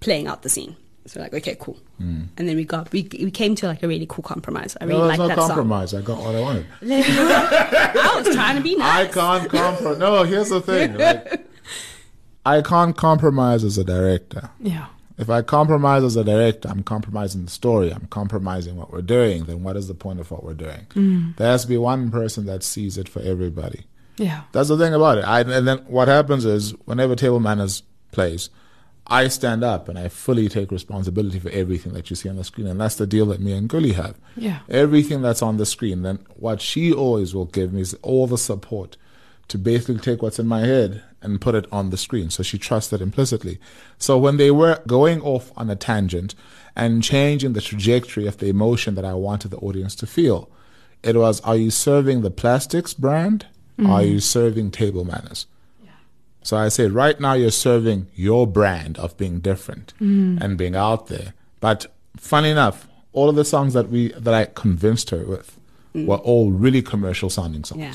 [0.00, 0.76] playing out the scene.
[1.06, 1.78] So like, okay, cool.
[1.98, 2.24] Hmm.
[2.36, 4.76] And then we got, we, we came to like a really cool compromise.
[4.80, 5.94] I really No, like no that compromise.
[5.94, 6.66] I got what I wanted.
[6.82, 9.08] I was trying to be nice.
[9.08, 9.98] I can't compromise.
[9.98, 10.96] No, here's the thing.
[10.96, 11.46] Like,
[12.46, 14.50] I can't compromise as a director.
[14.60, 14.86] Yeah.
[15.18, 17.90] If I compromise as a director, I'm compromising the story.
[17.92, 19.44] I'm compromising what we're doing.
[19.44, 20.86] Then what is the point of what we're doing?
[20.92, 21.30] Hmm.
[21.36, 23.86] There has to be one person that sees it for everybody.
[24.18, 24.42] Yeah.
[24.52, 25.24] That's the thing about it.
[25.24, 28.50] I, and then what happens is, whenever Table Manners plays,
[29.08, 32.44] I stand up and I fully take responsibility for everything that you see on the
[32.44, 32.66] screen.
[32.66, 34.16] And that's the deal that me and Gully have.
[34.36, 34.60] Yeah.
[34.68, 36.02] Everything that's on the screen.
[36.02, 38.96] Then what she always will give me is all the support
[39.48, 42.30] to basically take what's in my head and put it on the screen.
[42.30, 43.60] So she trusts it implicitly.
[43.98, 46.34] So when they were going off on a tangent
[46.74, 50.50] and changing the trajectory of the emotion that I wanted the audience to feel,
[51.02, 53.46] it was, are you serving the plastics brand?
[53.78, 54.12] Are mm-hmm.
[54.12, 55.46] you serving table manners?
[56.46, 60.40] So I said, right now you're serving your brand of being different mm.
[60.40, 61.34] and being out there.
[61.58, 65.58] But funny enough, all of the songs that we that I convinced her with
[65.92, 66.06] mm.
[66.06, 67.80] were all really commercial sounding songs.
[67.80, 67.94] Yeah.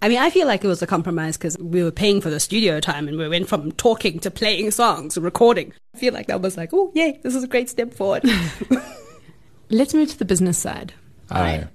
[0.00, 2.38] I mean, I feel like it was a compromise because we were paying for the
[2.38, 5.72] studio time and we went from talking to playing songs, recording.
[5.92, 8.22] I feel like that was like, oh, yay, this is a great step forward.
[9.70, 10.94] Let's move to the business side.
[11.32, 11.66] Aye.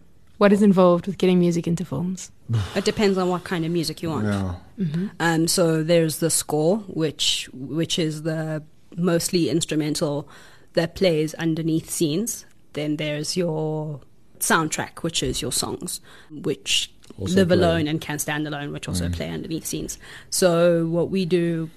[0.41, 2.31] What is involved with getting music into films?
[2.75, 4.25] it depends on what kind of music you want.
[4.25, 4.55] Yeah.
[4.79, 5.07] Mm-hmm.
[5.19, 8.63] Um, so there's the score, which which is the
[8.97, 10.27] mostly instrumental
[10.73, 12.47] that plays underneath scenes.
[12.73, 14.01] Then there's your
[14.39, 16.01] soundtrack, which is your songs,
[16.31, 17.57] which Also live play.
[17.57, 19.13] alone and can stand alone, which also mm.
[19.13, 19.99] play underneath scenes.
[20.31, 21.69] So what we do,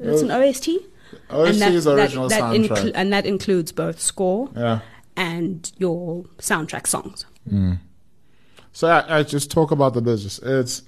[0.00, 0.70] it's an OST.
[1.30, 2.68] OST that, is original that, that soundtrack.
[2.68, 4.80] inclu- and that includes both score yeah.
[5.16, 7.24] and your soundtrack songs.
[7.48, 7.78] Mm.
[8.78, 10.38] So I, I just talk about the business.
[10.38, 10.82] It's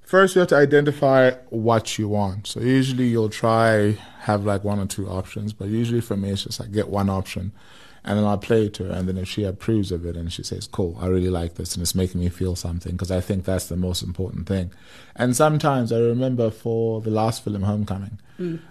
[0.00, 2.46] first you have to identify what you want.
[2.46, 6.44] So usually you'll try have like one or two options, but usually for me it's
[6.44, 7.52] just I get one option,
[8.04, 10.32] and then I'll play it to her, and then if she approves of it and
[10.32, 13.20] she says, "Cool, I really like this," and it's making me feel something because I
[13.20, 14.70] think that's the most important thing.
[15.16, 18.18] And sometimes I remember for the last film, Homecoming,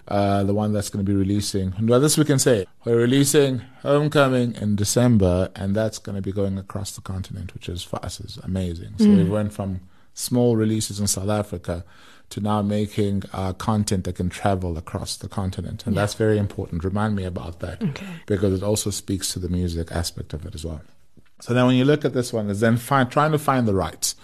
[0.08, 1.74] uh, the one that's going to be releasing.
[1.80, 6.32] Well, this we can say we're releasing Homecoming in December, and that's going to be
[6.32, 8.94] going across the continent, which is for us is amazing.
[8.98, 9.80] So we went from
[10.14, 11.84] small releases in South Africa
[12.34, 16.84] to now making uh, content that can travel across the continent, and that's very important.
[16.84, 18.06] Remind me about that Okay.
[18.26, 20.82] because it also speaks to the music aspect of it as well.
[21.40, 23.74] So then, when you look at this one, is then find, trying to find the
[23.74, 24.14] rights,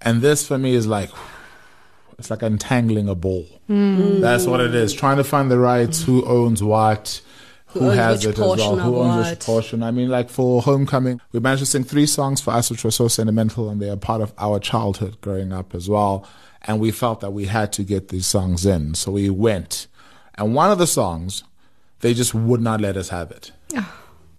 [0.00, 1.10] and this for me is like
[2.18, 3.46] it's like untangling a ball.
[3.68, 4.92] That's what it is.
[4.94, 7.20] Trying to find the rights, who owns what,
[7.66, 9.30] who, owns has it as well, who owns what.
[9.30, 9.82] which portion.
[9.82, 12.90] I mean, like for Homecoming, we managed to sing three songs for us, which were
[12.90, 16.26] so sentimental, and they are part of our childhood growing up as well.
[16.62, 19.86] And we felt that we had to get these songs in, so we went.
[20.34, 21.44] And one of the songs,
[22.00, 23.52] they just would not let us have it.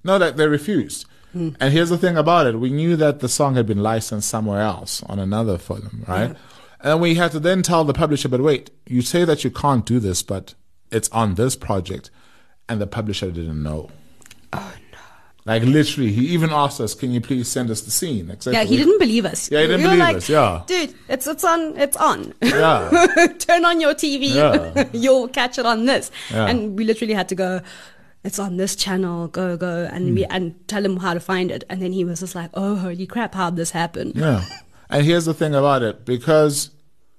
[0.04, 1.06] No, that they refused.
[1.34, 1.50] Hmm.
[1.60, 4.62] And here's the thing about it: we knew that the song had been licensed somewhere
[4.62, 6.36] else on another film, right?
[6.82, 9.86] And we had to then tell the publisher, "But wait, you say that you can't
[9.86, 10.56] do this, but
[10.92, 12.10] it's on this project,"
[12.68, 13.90] and the publisher didn't know.
[14.54, 14.74] Oh!
[15.46, 18.64] Like literally, he even asked us, "Can you please send us the scene?" Except Yeah,
[18.64, 19.50] he we- didn't believe us.
[19.52, 20.62] Yeah, he didn't We believe like, us, yeah.
[20.68, 22.34] dude, it's it's on, it's on.
[22.42, 23.28] Yeah.
[23.40, 24.36] Turn on your TV.
[24.36, 24.88] Yeah.
[24.94, 26.12] You'll catch it on this.
[26.30, 26.46] Yeah.
[26.48, 27.62] And we literally had to go.
[28.24, 29.28] It's on this channel.
[29.30, 30.32] Go go and we Hmm.
[30.32, 31.64] and tell him how to find it.
[31.70, 33.34] And then he was just like, "Oh, holy crap!
[33.34, 34.44] How'd this happen?" Yeah.
[34.90, 36.72] And here's the thing about it, because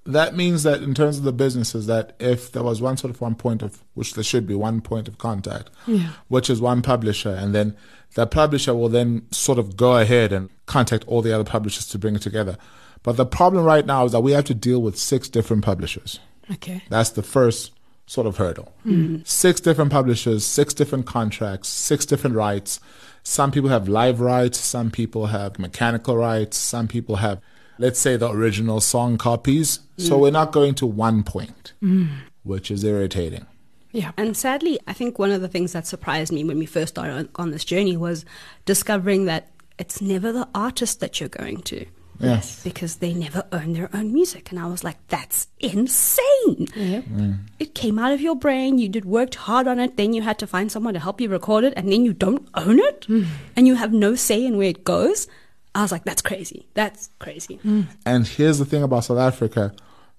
[0.05, 3.21] that means that in terms of the businesses, that if there was one sort of
[3.21, 6.09] one point of, which there should be one point of contact, Yeah.
[6.29, 7.77] which is one publisher, and then
[8.15, 11.99] the publisher will then sort of go ahead and contact all the other publishers to
[11.99, 12.57] bring it together.
[13.03, 16.21] But the problem right now is that we have to deal with six different publishers.
[16.51, 16.83] Okay.
[16.89, 17.73] That's the first
[18.07, 18.73] sort of hurdle.
[18.85, 19.23] Mm-hmm.
[19.25, 22.81] Six different publishers, six different contracts, six different rights.
[23.23, 27.41] Some people have live rights, some people have mechanical rights, some people have,
[27.79, 29.81] let's say, the original song copies.
[29.97, 30.21] So mm.
[30.23, 32.09] we're not going to one point, mm.
[32.43, 33.47] which is irritating.
[33.93, 34.13] Yeah.
[34.17, 37.15] And sadly, I think one of the things that surprised me when we first started
[37.15, 38.25] on, on this journey was
[38.65, 39.49] discovering that
[39.79, 41.87] it's never the artist that you're going to.
[42.21, 42.63] Yes.
[42.63, 44.51] Because they never own their own music.
[44.51, 46.69] And I was like, that's insane.
[46.77, 47.01] Yeah.
[47.01, 47.39] Mm.
[47.59, 48.79] It came out of your brain.
[48.79, 49.97] You did worked hard on it.
[49.97, 51.73] Then you had to find someone to help you record it.
[51.77, 53.07] And then you don't own it.
[53.09, 53.27] Mm.
[53.57, 55.29] And you have no say in where it goes.
[55.75, 56.67] I was like, that's crazy.
[56.75, 57.59] That's crazy.
[57.65, 57.87] Mm.
[58.05, 59.73] And here's the thing about South Africa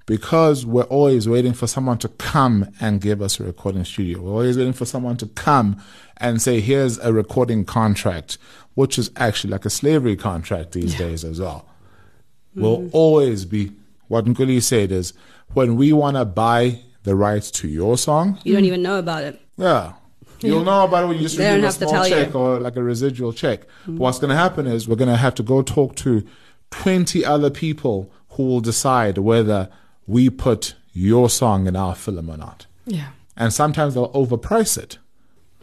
[0.05, 4.31] because we're always waiting for someone to come and give us a recording studio, we're
[4.31, 5.81] always waiting for someone to come
[6.17, 8.37] and say, here's a recording contract.
[8.75, 11.65] which is actually like a slavery contract these days as well,
[12.55, 12.89] We'll mm-hmm.
[12.93, 13.71] always be
[14.07, 15.13] what Nkuli said is
[15.53, 19.23] when we want to buy the rights to your song, You don't even know about
[19.23, 19.39] it.
[19.57, 19.93] yeah.
[20.41, 22.15] You'll know about it when you just They receive a small tell you.
[22.15, 23.61] check or like a residual check.
[23.85, 26.25] But what's going to happen is we're going to have to go talk to
[26.71, 29.69] 20 other people who will decide whether
[30.07, 32.65] we put your song in our film or not.
[32.85, 33.09] Yeah.
[33.37, 34.97] And sometimes they'll overprice it.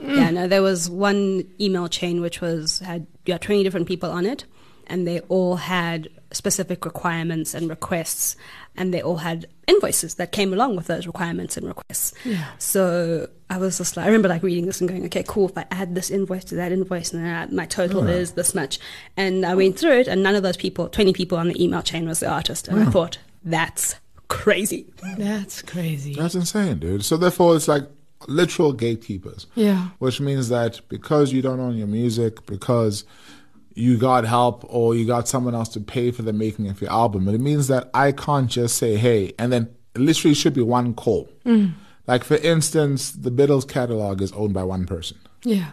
[0.00, 4.10] Yeah, no, there was one email chain which was had you had twenty different people
[4.10, 4.44] on it,
[4.86, 8.36] and they all had specific requirements and requests,
[8.76, 12.14] and they all had invoices that came along with those requirements and requests.
[12.24, 12.44] Yeah.
[12.58, 15.48] So I was just like, I remember like reading this and going, okay, cool.
[15.48, 18.54] If I add this invoice to that invoice, and then I- my total is this
[18.54, 18.78] much,
[19.16, 21.82] and I went through it, and none of those people, twenty people on the email
[21.82, 23.96] chain, was the artist, and I thought that's
[24.28, 24.86] crazy.
[25.16, 26.14] That's crazy.
[26.14, 27.04] That's insane, dude.
[27.04, 27.84] So therefore, it's like
[28.26, 29.46] literal gatekeepers.
[29.54, 29.88] Yeah.
[29.98, 33.04] Which means that because you don't own your music, because
[33.74, 36.90] you got help or you got someone else to pay for the making of your
[36.90, 40.94] album, it means that I can't just say, hey, and then literally should be one
[40.94, 41.28] call.
[41.44, 41.74] Mm.
[42.06, 45.18] Like, for instance, the Beatles catalog is owned by one person.
[45.44, 45.70] Yeah.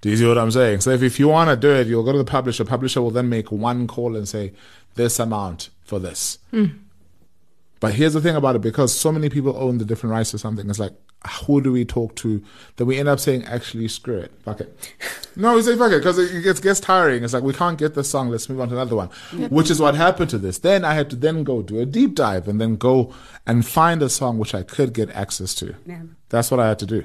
[0.00, 0.82] Do you see what I'm saying?
[0.82, 2.64] So if, if you want to do it, you'll go to the publisher.
[2.64, 4.52] Publisher will then make one call and say,
[4.94, 6.38] this amount for this.
[6.52, 6.78] Mm.
[7.80, 10.38] But here's the thing about it because so many people own the different rights to
[10.38, 10.92] something, it's like,
[11.46, 12.42] who do we talk to?
[12.76, 14.32] Then we end up saying, actually, screw it.
[14.42, 14.94] Fuck it.
[15.36, 17.24] no, we say fuck it because it gets, gets tiring.
[17.24, 18.28] It's like, we can't get this song.
[18.28, 19.08] Let's move on to another one,
[19.50, 20.58] which is what happened to this.
[20.58, 23.12] Then I had to then go do a deep dive and then go
[23.46, 25.74] and find a song which I could get access to.
[25.86, 26.02] Yeah.
[26.28, 27.04] That's what I had to do.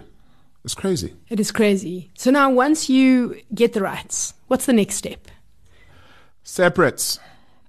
[0.64, 1.14] It's crazy.
[1.30, 2.12] It is crazy.
[2.16, 5.28] So now, once you get the rights, what's the next step?
[6.44, 7.20] Separates.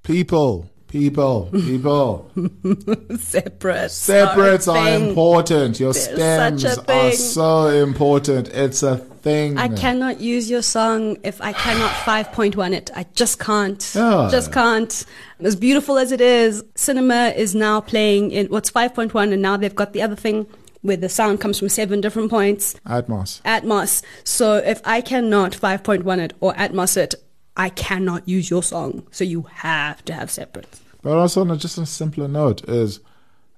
[0.02, 0.70] People.
[0.94, 1.48] People.
[1.50, 2.30] People.
[3.18, 3.90] Separate.
[3.90, 5.08] Separates are thing.
[5.08, 5.80] important.
[5.80, 8.46] Your There's stems are so important.
[8.50, 9.58] It's a thing.
[9.58, 12.92] I cannot use your song if I cannot 5.1 it.
[12.94, 13.92] I just can't.
[13.92, 14.28] Yeah.
[14.30, 15.04] Just can't.
[15.40, 19.74] As beautiful as it is, cinema is now playing in what's 5.1 and now they've
[19.74, 20.46] got the other thing
[20.82, 22.76] where the sound comes from seven different points.
[22.86, 23.42] Atmos.
[23.42, 24.04] Atmos.
[24.22, 27.16] So if I cannot 5.1 it or Atmos it,
[27.56, 29.08] I cannot use your song.
[29.10, 30.80] So you have to have separate.
[31.04, 33.00] But also, on a, just a simpler note, is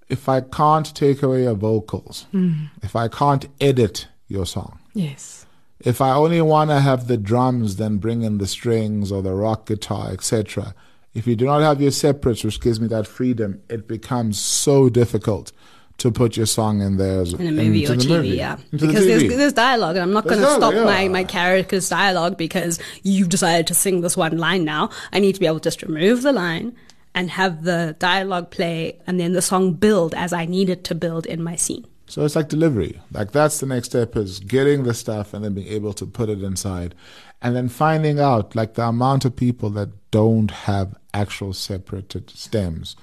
[0.09, 2.69] if I can't take away your vocals, mm.
[2.83, 5.47] if I can't edit your song, Yes.
[5.79, 9.33] if I only want to have the drums, then bring in the strings or the
[9.33, 10.75] rock guitar, etc.
[11.15, 14.89] If you do not have your separates, which gives me that freedom, it becomes so
[14.89, 15.53] difficult
[15.99, 18.59] to put your song in there as, in a movie or TV, movie, yeah.
[18.73, 19.37] into because there's, TV.
[19.37, 23.29] there's dialogue, and I'm not going to stop dialogue, my, my character's dialogue because you've
[23.29, 24.91] decided to sing this one line now.
[25.13, 26.77] I need to be able to just remove the line
[27.17, 30.95] and have the dialogue play, and then the song build as I need it to
[30.95, 31.85] build in my scene.
[32.07, 33.01] So it's like delivery.
[33.11, 36.29] Like that's the next step is getting the stuff and then being able to put
[36.29, 36.95] it inside.
[37.43, 42.95] And then finding out like the amount of people that don't have actual separated stems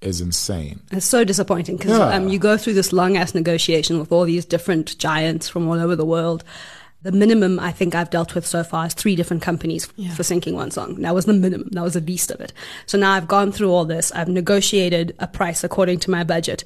[0.00, 0.82] is insane.
[0.92, 2.14] It's so disappointing because Yeah.
[2.14, 5.80] um, you go through this long ass negotiation with all these different giants from all
[5.80, 6.44] over the world.
[7.02, 10.14] The minimum I think I've dealt with so far is three different companies Yeah.
[10.14, 10.94] for syncing one song.
[11.02, 11.68] That was the minimum.
[11.72, 12.52] That was the least of it.
[12.86, 14.12] So now I've gone through all this.
[14.12, 16.64] I've negotiated a price according to my budget.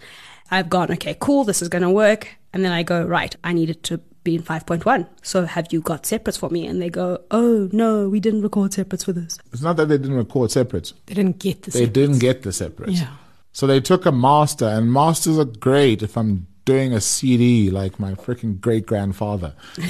[0.50, 2.28] I've gone, okay, cool, this is going to work.
[2.52, 5.06] And then I go, right, I need it to be in 5.1.
[5.22, 6.66] So have you got separates for me?
[6.66, 9.38] And they go, oh, no, we didn't record separates for this.
[9.52, 10.92] It's not that they didn't record separates.
[11.06, 11.92] They didn't get the They separates.
[11.94, 13.00] didn't get the separates.
[13.00, 13.08] Yeah.
[13.52, 17.98] So they took a master, and masters are great if I'm doing a CD like
[17.98, 19.54] my freaking great grandfather.
[19.78, 19.86] you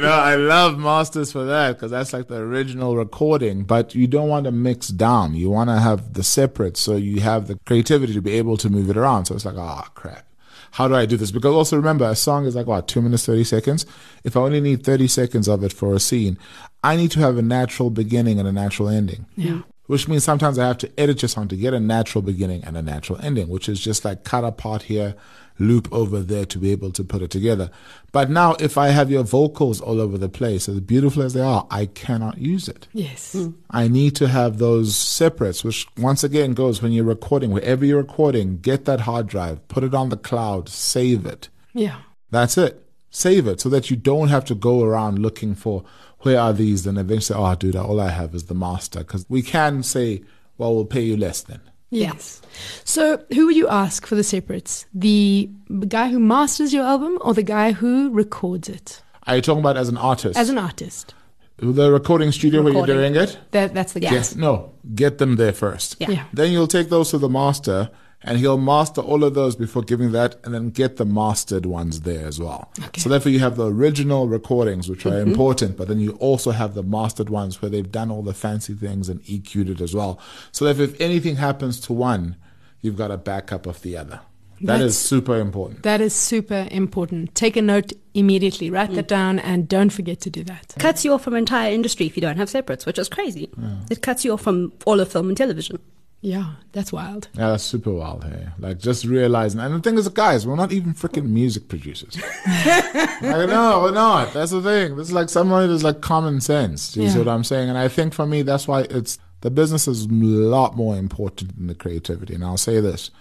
[0.00, 4.28] know, I love masters for that because that's like the original recording, but you don't
[4.28, 5.34] want to mix down.
[5.34, 8.70] You want to have the separate so you have the creativity to be able to
[8.70, 9.24] move it around.
[9.24, 10.24] So it's like, oh, crap.
[10.72, 11.30] How do I do this?
[11.30, 13.86] Because also remember, a song is like, what, two minutes, 30 seconds?
[14.24, 16.36] If I only need 30 seconds of it for a scene,
[16.84, 19.62] I need to have a natural beginning and a natural ending Yeah.
[19.86, 22.76] Which means sometimes I have to edit your song to get a natural beginning and
[22.76, 25.14] a natural ending, which is just like cut a part here,
[25.58, 27.70] loop over there to be able to put it together.
[28.12, 31.40] But now, if I have your vocals all over the place, as beautiful as they
[31.40, 32.88] are, I cannot use it.
[32.92, 33.32] Yes.
[33.32, 33.50] Hmm.
[33.70, 37.98] I need to have those separates, which once again goes when you're recording, wherever you're
[37.98, 41.48] recording, get that hard drive, put it on the cloud, save it.
[41.72, 41.98] Yeah.
[42.30, 42.82] That's it.
[43.10, 45.84] Save it so that you don't have to go around looking for
[46.26, 46.84] where are these.
[46.84, 49.00] Then eventually, oh, dude, all I have is the master.
[49.00, 50.22] Because we can say,
[50.58, 51.60] well, we'll pay you less then.
[51.90, 52.42] Yes.
[52.84, 54.86] So, who would you ask for the separates?
[54.92, 55.48] The
[55.88, 59.76] guy who masters your album or the guy who records it Are you talking about
[59.76, 60.38] as an artist?
[60.38, 61.14] as an artist?
[61.58, 63.38] the recording studio where you're doing it?
[63.52, 64.12] That that's the guy.
[64.12, 64.36] Yes.
[64.36, 65.96] No, get them there first.
[65.98, 66.10] Yeah.
[66.10, 66.24] Yeah.
[66.32, 67.90] Then you'll take those to the master
[68.26, 72.00] And he'll master all of those before giving that and then get the mastered ones
[72.00, 72.70] there as well.
[72.82, 73.00] Okay.
[73.00, 75.30] So therefore you have the original recordings, which are mm-hmm.
[75.30, 78.74] important, but then you also have the mastered ones where they've done all the fancy
[78.74, 80.18] things and EQ'd it as well.
[80.52, 82.36] So that if anything happens to one,
[82.80, 84.20] you've got a backup of the other.
[84.60, 85.82] That That's- is super important.
[85.82, 87.34] That is super important.
[87.34, 88.70] Take a note immediately.
[88.70, 89.08] Write that mm.
[89.08, 90.74] down and don't forget to do that.
[90.78, 93.50] cuts you off from entire industry if you don't have separates, which is crazy.
[93.90, 95.78] It cuts you off from all of film and television.
[96.26, 97.28] Yeah, that's wild.
[97.34, 98.24] Yeah, that's super wild.
[98.24, 102.16] Hey, like just realizing, and the thing is, guys, we're not even freaking music producers.
[102.46, 104.32] like, no, we're not.
[104.32, 104.96] That's the thing.
[104.96, 106.92] This is like someone who's like common sense.
[106.92, 107.68] Do you see what I'm saying?
[107.68, 111.54] And I think for me, that's why it's the business is a lot more important
[111.56, 112.34] than the creativity.
[112.34, 113.12] And I'll say this: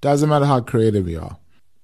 [0.00, 1.38] doesn't matter how creative you are.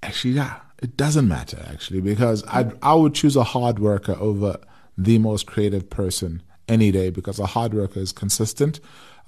[0.04, 4.58] Actually, yeah, it doesn't matter actually because I I would choose a hard worker over
[4.96, 8.78] the most creative person any day because a hard worker is consistent.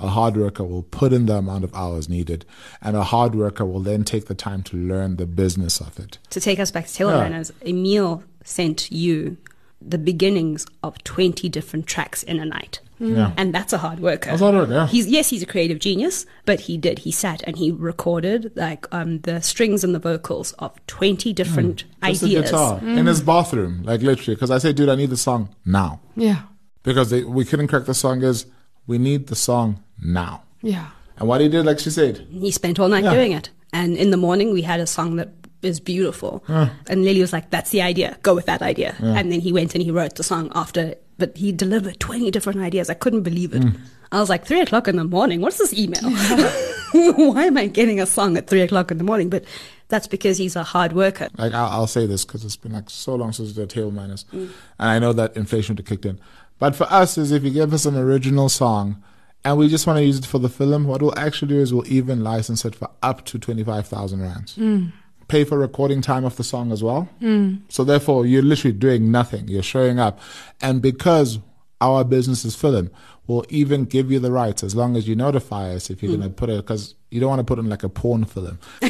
[0.00, 2.44] A hard worker will put in the amount of hours needed,
[2.80, 6.18] and a hard worker will then take the time to learn the business of it.
[6.30, 9.36] To take us back to Table Manners, Emil sent you
[9.82, 12.80] the beginnings of 20 different tracks in a night.
[12.98, 13.32] Yeah.
[13.38, 14.28] And that's a hard worker.
[14.28, 14.86] That's hard work, yeah.
[14.86, 16.98] He's yes, he's a creative genius, but he did.
[17.00, 21.84] He sat and he recorded like um, the strings and the vocals of twenty different
[22.02, 22.08] Hmm.
[22.08, 22.50] Just the ideas.
[22.50, 24.34] guitar in his bathroom, like literally.
[24.34, 26.42] Because I say, dude, I need the song now Yeah,
[26.82, 28.22] because they, we couldn't crack the song.
[28.22, 28.44] Is
[28.86, 30.42] we need the song now.
[30.62, 30.88] yeah.
[31.18, 33.12] And what he did, like she said, He spent all night Yeah.
[33.12, 33.50] doing it.
[33.74, 35.28] And in the morning, we had a song that
[35.62, 36.42] is beautiful.
[36.48, 38.16] And Lily was like, that's the idea.
[38.22, 38.94] Go with that idea.
[39.00, 42.60] And then he went and he wrote the song after, but he delivered 20 different
[42.60, 42.88] ideas.
[42.88, 43.62] I couldn't believe it.
[43.62, 43.76] Mm.
[44.12, 45.42] I was like, three o'clock in the morning?
[45.42, 46.00] What's this email?
[46.92, 49.28] Why am I getting a song at three o'clock in the morning?
[49.28, 49.44] But
[49.88, 51.28] that's because he's a hard worker.
[51.36, 54.24] like I'll, I'll say this because it's been like so long since the Table Manners,
[54.32, 54.50] mm.
[54.78, 56.18] and I know that inflation would have kicked in.
[56.58, 59.02] But for us, is if you give us an original song,
[59.44, 61.72] and we just want to use it for the film, what we'll actually do is
[61.72, 64.56] we'll even license it for up to twenty five thousand rands.
[64.56, 64.92] Mm.
[65.28, 67.08] Pay for recording time of the song as well.
[67.22, 67.62] Mm.
[67.68, 69.48] So therefore, you're literally doing nothing.
[69.48, 70.18] You're showing up,
[70.60, 71.38] and because
[71.80, 72.90] our business is film,
[73.26, 76.18] we'll even give you the rights as long as you notify us if you're hmm.
[76.18, 78.58] going to put it because you don't want to put in like a porn film.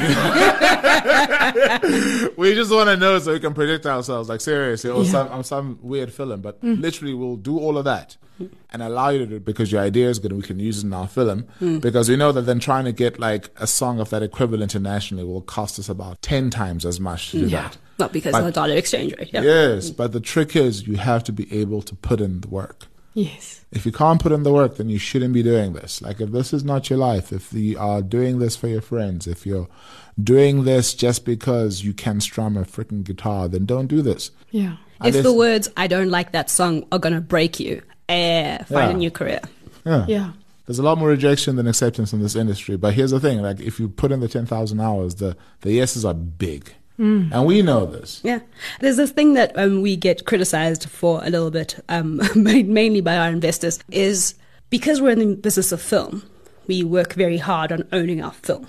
[2.37, 5.11] we just want to know so we can predict ourselves, like seriously, or Yeah.
[5.11, 6.41] some some weird film.
[6.41, 6.73] But hmm.
[6.75, 8.47] literally, we'll do all of that hmm.
[8.71, 10.31] and allow you to do it because your idea is good.
[10.31, 11.45] and We can use it in our film
[11.79, 15.23] because we know that then trying to get like a song of that equivalent internationally
[15.23, 17.63] will cost us about ten times as much to do Yeah.
[17.63, 17.77] that.
[18.01, 19.29] Not because But- of the dollar exchange rate.
[19.33, 19.43] Yeah.
[19.43, 22.87] Yes, but the trick is you have to be able to put in the work.
[23.13, 23.61] Yes.
[23.71, 26.01] If you can't put in the work, then you shouldn't be doing this.
[26.01, 29.27] Like, if this is not your life, if you are doing this for your friends,
[29.27, 29.67] if you're
[30.21, 34.31] doing this just because you can strum a freaking guitar, then don't do this.
[34.51, 34.75] Yeah.
[35.03, 38.95] If the words "I don't like that song" are gonna break you, eh, find Yeah.
[38.95, 39.41] a new career.
[39.85, 40.05] Yeah.
[40.07, 40.31] Yeah.
[40.67, 42.77] There's a lot more rejection than acceptance in this industry.
[42.77, 45.73] But here's the thing: like, if you put in the ten thousand hours, the the
[45.73, 48.21] yeses are big, and we know this.
[48.23, 48.39] Yeah,
[48.79, 53.17] there's this thing that um, we get criticized for a little bit, um, mainly by
[53.17, 54.35] our investors, is
[54.69, 56.23] because we're in the business of film,
[56.67, 58.67] we work very hard on owning our film.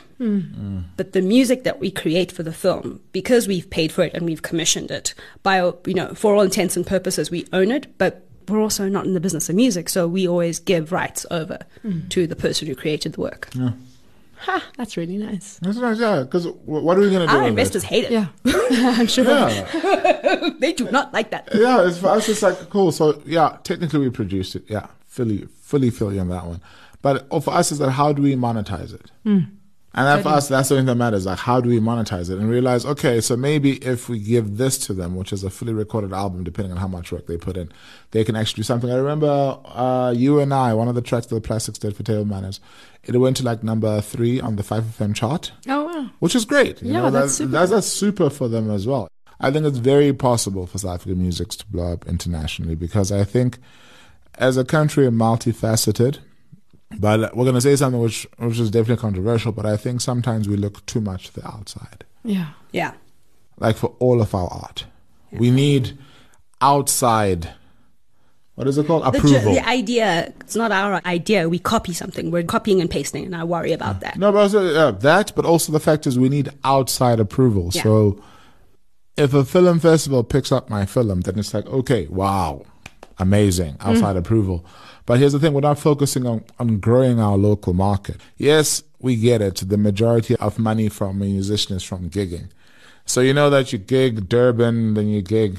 [0.97, 4.25] But the music that we create for the film, because we've paid for it and
[4.25, 7.99] we've commissioned it, by you know, for all intents and purposes, we own it.
[7.99, 11.59] But we're also not in the business of music, so we always give rights over
[12.11, 13.51] to the person who created the work.
[14.43, 15.59] Ha, that's really nice.
[15.63, 16.23] That's nice, yeah.
[16.23, 17.33] Because what are we gonna do?
[17.33, 17.49] Our with it?
[17.51, 18.11] investors hate it.
[18.11, 18.27] Yeah.
[18.45, 19.25] I'm sure.
[19.25, 20.51] Yeah.
[20.59, 21.49] they do not like that.
[21.55, 22.29] yeah, it's for us.
[22.29, 22.91] It's like cool.
[22.91, 24.65] So yeah, technically we produced it.
[24.69, 26.61] Yeah, fully, fully feel you on that one.
[27.03, 29.11] But oh, for us, is that how do we monetize it?
[29.25, 29.41] Hmm.
[29.95, 31.27] And that for us, that's the thing that matters.
[31.27, 32.39] Like, how do we monetize it?
[32.39, 35.75] And realize, okay, so maybe if we give this to them, which is a fully
[35.75, 37.71] recorded album, depending on how much work they put in,
[38.13, 38.91] they can actually do something.
[38.91, 42.03] I remember uh, you and I, one of the tracks that the Plastics did for
[42.05, 42.59] Table Manners,
[43.05, 46.11] it went to like number three on the 5FM chart Oh, wow.
[46.21, 46.81] which is great.
[46.81, 47.51] You Yeah, know, that's that- super.
[47.53, 49.09] That's, that's super for them as well.
[49.41, 53.25] I think it's very possible for South African music to blow up internationally because I
[53.25, 53.59] think
[54.39, 56.19] as a country, multifaceted,
[56.99, 60.49] but we're going to say something which, which is definitely controversial, but I think sometimes
[60.49, 62.05] we look too much to the outside.
[62.25, 62.51] Yeah.
[62.73, 62.93] Yeah.
[63.59, 64.87] Like for all of our art,
[65.31, 65.97] we need
[66.61, 67.51] outside,
[68.55, 69.05] what is it called?
[69.05, 69.55] The, ju- Approval.
[69.55, 71.49] the idea, it's not our idea.
[71.49, 72.31] We copy something.
[72.31, 74.19] We're copying and pasting, and I worry about that.
[74.19, 77.71] No, but also, uh, that, but also the fact is we need outside approval.
[77.73, 77.83] Yeah.
[77.83, 78.23] So
[79.17, 82.65] if a film festival picks up my film, then it's like, okay, wow,
[83.19, 84.65] amazing, outside approval.
[85.07, 88.21] But here's the thing, we're not focusing on, on growing our local market.
[88.37, 89.57] Yes, we get it.
[89.57, 92.49] The majority of money from a musician is from gigging.
[93.05, 95.59] So you know that you gig Durban, then you gig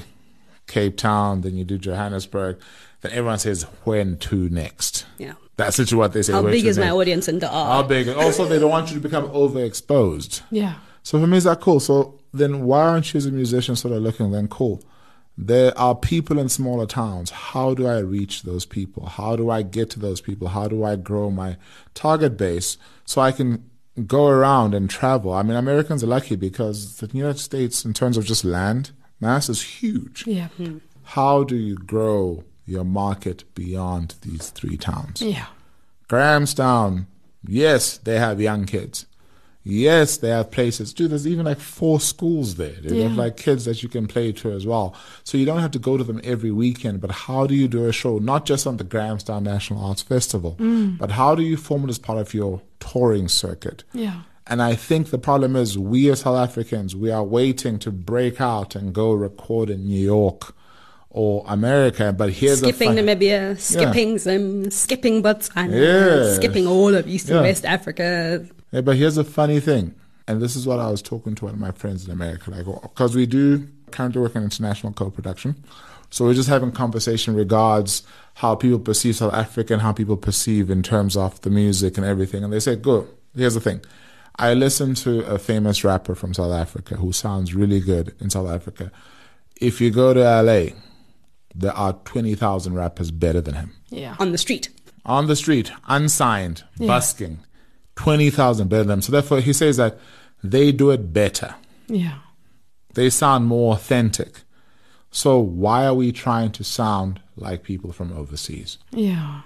[0.66, 2.58] Cape Town, then you do Johannesburg,
[3.02, 5.04] then everyone says, when to next?
[5.18, 5.34] Yeah.
[5.56, 6.32] That's literally what they say.
[6.32, 7.88] How big is my like, audience in the How Dar?
[7.88, 8.08] big?
[8.08, 10.40] Also, they don't want you to become overexposed.
[10.50, 10.76] Yeah.
[11.02, 11.80] So for me, is that cool?
[11.80, 14.82] So then why aren't you as a musician sort of looking then cool?
[15.36, 17.30] There are people in smaller towns.
[17.30, 19.06] How do I reach those people?
[19.06, 20.48] How do I get to those people?
[20.48, 21.56] How do I grow my
[21.92, 23.68] target base so I can
[24.06, 25.32] go around and travel?
[25.32, 29.48] I mean, Americans are lucky because the United States, in terms of just land mass,
[29.48, 30.24] is huge.
[30.26, 30.48] Yeah.
[31.02, 35.20] How do you grow your market beyond these three towns?
[35.20, 35.46] Yeah.
[36.06, 37.08] Grahamstown,
[37.46, 39.06] yes, they have young kids.
[39.66, 40.92] Yes, they have places.
[40.92, 42.74] Dude, there's even like four schools there.
[42.82, 44.94] They have like kids that you can play to as well.
[45.24, 47.00] So you don't have to go to them every weekend.
[47.00, 50.56] But how do you do a show, not just on the Grahamstown National Arts Festival,
[50.58, 50.98] mm.
[50.98, 53.84] but how do you form it as part of your touring circuit?
[53.94, 54.20] Yeah.
[54.46, 58.42] And I think the problem is we as South Africans, we are waiting to break
[58.42, 60.54] out and go record in New York
[61.08, 62.12] or America.
[62.12, 66.36] But here's Skipping Namibia, skipping Zim, skipping Botswana, Yes.
[66.36, 68.46] skipping all of East and West Africa.
[68.74, 69.94] Yeah, but here's a funny thing,
[70.26, 72.64] and this is what I was talking to one of my friends in America, like,
[72.82, 75.62] because we do currently work on international co-production,
[76.10, 78.02] so we're just having conversation regards
[78.34, 82.04] how people perceive South Africa and how people perceive in terms of the music and
[82.04, 83.06] everything, and they say, "Good."
[83.36, 83.80] Here's the thing.
[84.40, 88.48] I listened to a famous rapper from South Africa who sounds really good in South
[88.50, 88.90] Africa.
[89.60, 90.70] If you go to LA,
[91.54, 94.16] there are 20,000 rappers better than him Yeah.
[94.18, 94.68] on the street.
[95.06, 97.38] on the street, unsigned, busking,
[97.96, 99.02] 20,000 better than them.
[99.02, 99.98] So therefore, he says that
[100.42, 101.54] they do it better.
[101.86, 102.18] Yeah.
[102.94, 104.42] They sound more authentic.
[105.10, 108.78] So why are we trying to sound like people from overseas?
[108.90, 109.42] Yeah.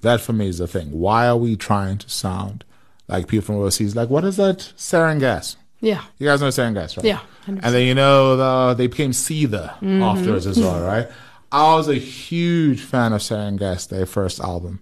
[0.00, 0.90] That for me is the thing.
[0.90, 2.64] Why are we trying to sound
[3.06, 3.94] like people from overseas?
[3.94, 5.56] Like, what is that Saron Gas?
[5.80, 6.02] Yeah.
[6.18, 7.06] You guys know Saron Gas, right?
[7.06, 7.20] Yeah.
[7.46, 10.02] And then you know the, they became Seether mm-hmm.
[10.02, 11.08] afterwards as well, right?
[11.52, 14.80] I was a huge fan of Saron Gas, their first album.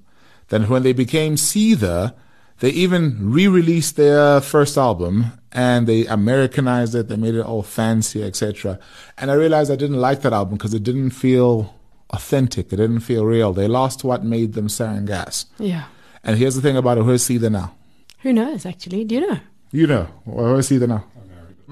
[0.48, 2.14] Then when they became Seether,
[2.60, 7.08] they even re-released their first album and they Americanized it.
[7.08, 8.78] They made it all fancy, etc.
[9.18, 11.74] And I realized I didn't like that album because it didn't feel
[12.10, 12.72] authentic.
[12.72, 13.52] It didn't feel real.
[13.52, 15.46] They lost what made them Saron Gas.
[15.58, 15.84] Yeah.
[16.22, 17.74] And here's the thing about it: where's Seether now?
[18.20, 19.04] Who knows, actually?
[19.04, 19.38] Do you know?
[19.72, 21.04] You know, where's Seether now?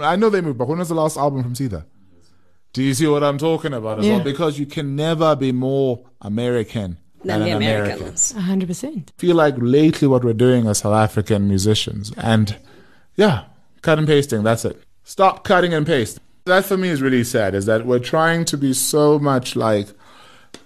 [0.00, 1.84] I know they moved, but when was the last album from Seether?
[2.72, 4.16] Do you see what I'm talking about as Yeah.
[4.16, 4.24] well?
[4.24, 7.96] Because you can never be more American Than than the an American.
[7.96, 8.34] Americans.
[8.36, 9.12] A hundred percent.
[9.18, 12.56] feel like lately what we're doing as South African musicians, and
[13.16, 13.44] yeah,
[13.82, 14.42] cut and pasting.
[14.42, 14.80] That's it.
[15.04, 16.20] Stop cutting and paste.
[16.44, 17.54] That for me is really sad.
[17.54, 19.88] Is that we're trying to be so much like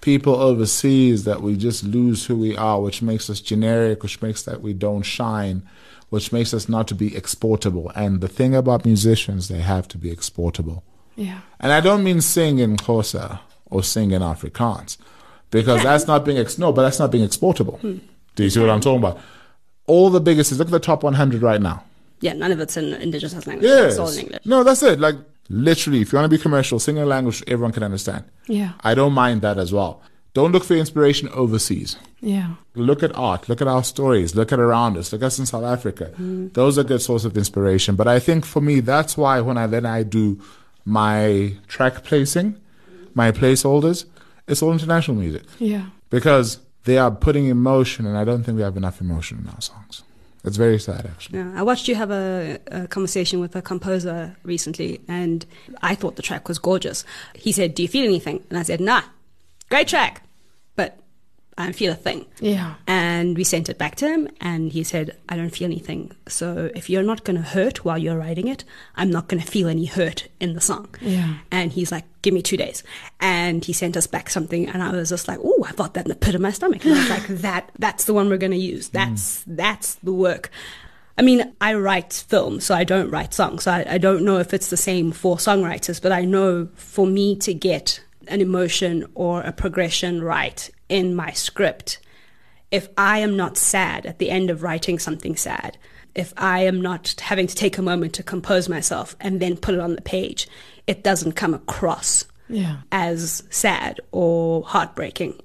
[0.01, 4.43] people overseas that we just lose who we are, which makes us generic, which makes
[4.43, 5.63] that we don't shine,
[6.09, 7.91] which makes us not to be exportable.
[7.95, 10.83] And the thing about musicians, they have to be exportable.
[11.15, 11.39] Yeah.
[11.59, 14.97] And I don't mean sing in Xhosa or sing in Afrikaans,
[15.53, 17.77] because that's not being ex- no, but that's not being exportable.
[17.79, 17.97] Hmm.
[18.35, 19.19] Do you see what I'm talking about?
[19.85, 21.83] All the biggest is look at the top 100 right now.
[22.19, 23.67] Yeah, none of it's in indigenous language.
[23.67, 23.91] Yes.
[23.91, 24.45] It's all in English.
[24.45, 24.99] No, that's it.
[24.99, 25.15] Like
[25.49, 28.23] literally, if you want to be commercial, sing in a language everyone can understand.
[28.47, 28.73] Yeah.
[28.81, 30.01] I don't mind that as well.
[30.33, 31.97] Don't look for inspiration overseas.
[32.19, 32.55] Yeah.
[32.73, 33.47] Look at art.
[33.47, 34.35] Look at our stories.
[34.35, 35.11] Look at around us.
[35.11, 36.05] Look at us in South Africa.
[36.15, 36.47] Hmm.
[36.53, 37.95] Those are good source of inspiration.
[37.95, 40.41] But I think for me, that's why when I then I do
[40.85, 42.55] my track placing,
[43.13, 44.05] my placeholders,
[44.47, 45.85] it's all international music Yeah.
[46.09, 49.61] because they are putting emotion, and I don't think we have enough emotion in our
[49.61, 50.03] songs.
[50.45, 51.39] It's very sad, actually.
[51.39, 55.45] Yeah, I watched you have a, a conversation with a composer recently, and
[55.81, 57.05] I thought the track was gorgeous.
[57.33, 59.03] He said, "Do you feel anything?" And I said, "Nah,
[59.69, 60.23] great track,
[60.75, 60.99] but
[61.57, 62.75] I don't feel a thing." Yeah.
[62.87, 66.11] And we sent it back to him, and he said, I don't feel anything.
[66.27, 68.63] So if you're not going to hurt while you're writing it,
[68.95, 70.89] I'm not going to feel any hurt in the song.
[71.01, 71.35] Yeah.
[71.51, 72.83] And he's like, give me two days.
[73.19, 76.05] And he sent us back something, and I was just like, oh, I felt that
[76.05, 76.83] in the pit of my stomach.
[76.85, 78.89] And I was like, that, that's the one we're going to use.
[78.89, 78.93] Mm.
[78.93, 80.51] That's, that's the work.
[81.17, 83.63] I mean, I write film, so I don't write songs.
[83.63, 87.05] So I, I don't know if it's the same for songwriters, but I know for
[87.05, 91.99] me to get an emotion or a progression right in my script,
[92.69, 95.77] if I am not sad at the end of writing something sad,
[96.13, 99.73] if I am not having to take a moment to compose myself and then put
[99.73, 100.47] it on the page,
[100.85, 102.77] it doesn't come across Yeah.
[102.91, 105.41] as sad or heartbreaking.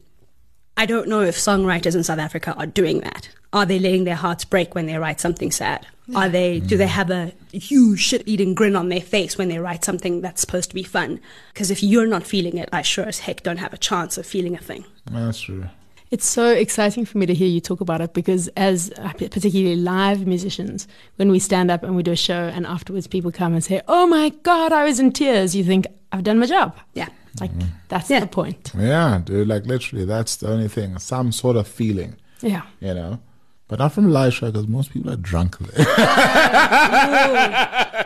[0.78, 3.28] I don't know if songwriters in South Africa are doing that.
[3.52, 5.84] Are they letting their hearts break when they write something sad?
[6.14, 9.58] Are they do they have a huge shit eating grin on their face when they
[9.58, 11.20] write something that's supposed to be fun?
[11.52, 14.24] Because if you're not feeling it, I sure as heck don't have a chance of
[14.24, 14.84] feeling a thing.
[15.10, 15.64] That's true.
[16.12, 19.76] It's so exciting for me to hear you talk about it because, as uh, particularly
[19.76, 23.52] live musicians, when we stand up and we do a show and afterwards people come
[23.52, 26.74] and say, Oh my God, I was in tears, you think, I've done my job.
[26.94, 27.08] Yeah.
[27.40, 27.68] Like, mm-hmm.
[27.88, 28.20] that's Yeah.
[28.20, 28.72] the point.
[28.76, 30.98] Yeah, dude, like literally, that's the only thing.
[30.98, 32.16] Some sort of feeling.
[32.40, 32.62] Yeah.
[32.80, 33.20] you know.
[33.66, 35.84] But not from live show because most people are drunk there.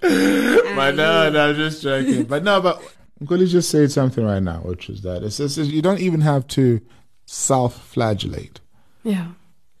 [0.00, 2.24] but no, no, I'm just joking.
[2.24, 2.82] But no, but
[3.22, 6.46] Nkuli just said something right now, which is that it's, it's, you don't even have
[6.48, 6.80] to
[7.24, 8.60] self-flagellate.
[9.02, 9.28] Yeah.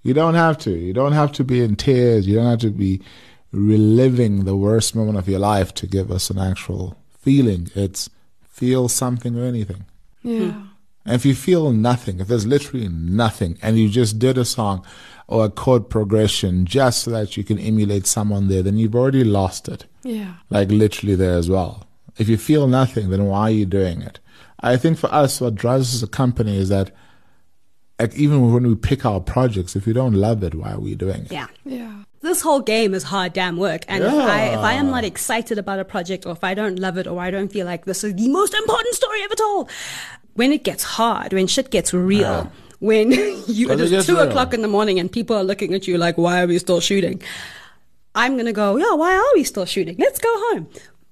[0.02, 0.70] You don't have to.
[0.70, 2.26] You don't have to be in tears.
[2.26, 3.02] You don't have to be
[3.52, 7.68] reliving the worst moment of your life to give us an actual feeling.
[7.74, 8.08] It's
[8.56, 9.84] feel something or anything.
[10.22, 10.62] Yeah.
[11.04, 14.84] And if you feel nothing, if there's literally nothing, and you just did a song
[15.28, 19.24] or a chord progression just so that you can emulate someone there, then you've already
[19.24, 19.84] lost it.
[20.02, 20.34] Yeah.
[20.48, 21.86] Like literally there as well.
[22.16, 24.20] If you feel nothing, then why are you doing it?
[24.60, 26.90] I think for us, what drives us as a company is that
[28.00, 30.94] like even when we pick our projects, if we don't love it, why are we
[30.94, 31.32] doing it?
[31.32, 31.48] Yeah.
[31.64, 32.04] Yeah.
[32.26, 33.82] This whole game is hard damn work.
[33.88, 34.92] And if, I, if I am Yeah.
[34.96, 37.66] not excited about a project or if I don't love it or I don't feel
[37.66, 39.70] like this is the most important story ever told,
[40.34, 42.46] when it gets hard, when shit gets real, Yeah.
[42.80, 43.12] when
[43.46, 44.28] you, it is two real.
[44.28, 46.80] o'clock in the morning and people are looking at you like, why are we still
[46.80, 47.22] shooting?
[48.14, 49.96] I'm going to go, yeah, why are we still shooting?
[49.98, 50.68] Let's go home.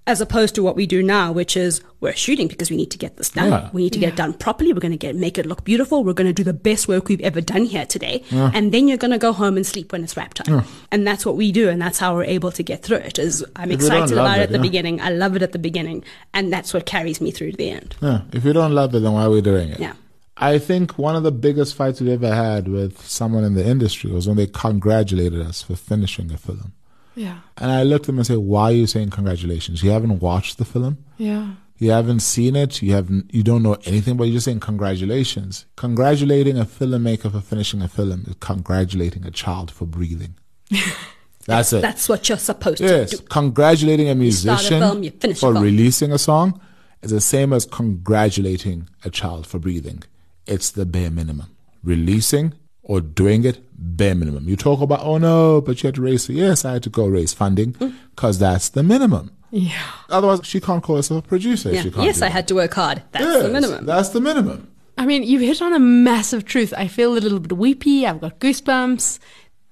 [0.06, 2.98] As opposed to what we do now, which is we're shooting because we need to
[2.98, 3.50] get this done.
[3.50, 3.70] Yeah.
[3.72, 4.74] We need to get it done properly.
[4.74, 6.04] We're going to get make it look beautiful.
[6.04, 8.22] We're going to do the best work we've ever done here today.
[8.30, 10.64] And then you're going to go home and sleep when it's wrap time.
[10.92, 11.70] And that's what we do.
[11.70, 14.40] And that's how we're able to get through it is I'm If excited about it
[14.40, 14.62] it, at the yeah.
[14.62, 15.00] beginning.
[15.00, 16.04] I love it at the beginning.
[16.34, 17.96] And that's what carries me through to the end.
[18.02, 18.22] Yeah.
[18.32, 19.80] If you don't love it, then why are we doing it?
[19.80, 19.94] Yeah.
[20.36, 24.10] I think one of the biggest fights we've ever had with someone in the industry
[24.10, 26.72] was when they congratulated us for finishing a film.
[27.14, 27.38] Yeah.
[27.58, 29.82] And I looked at them and said, Why are you saying congratulations?
[29.82, 30.98] You haven't watched the film?
[31.16, 31.54] Yeah.
[31.78, 32.82] You haven't seen it.
[32.82, 33.32] You haven't.
[33.34, 35.66] You don't know anything, but you're just saying congratulations.
[35.76, 40.34] Congratulating a filmmaker for finishing a film is congratulating a child for breathing.
[41.46, 41.82] That's it.
[41.82, 43.22] That's what you're supposed yes, to do.
[43.24, 45.62] congratulating a start a musician film, a for film.
[45.62, 46.60] releasing a song
[47.02, 50.02] is the same as congratulating a child for breathing.
[50.46, 51.54] It's the bare minimum.
[51.82, 52.54] Releasing
[52.84, 54.48] or doing it, bare minimum.
[54.48, 56.28] You talk about, oh no, but you had to raise.
[56.28, 57.94] Yes, I had to go raise funding Mm.
[58.14, 59.30] because that's the minimum.
[59.50, 59.80] Yeah.
[60.10, 61.68] Otherwise, she can't call herself a producer.
[61.70, 61.82] if Yeah.
[61.82, 63.02] She can't Yes, I had to work hard.
[63.12, 63.86] That's the minimum.
[63.86, 64.68] That's the minimum.
[64.98, 66.72] I mean, you've hit on a massive truth.
[66.76, 68.06] I feel a little bit weepy.
[68.06, 69.18] I've got goosebumps.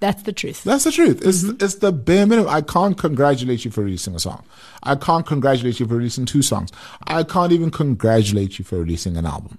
[0.00, 0.64] That's the truth.
[0.64, 1.24] That's the truth.
[1.24, 1.64] It's Mm-hmm.
[1.64, 2.50] it's the bare minimum.
[2.50, 4.44] I can't congratulate you for releasing a song.
[4.82, 6.70] I can't congratulate you for releasing two songs.
[7.06, 9.58] I can't even congratulate you for releasing an album.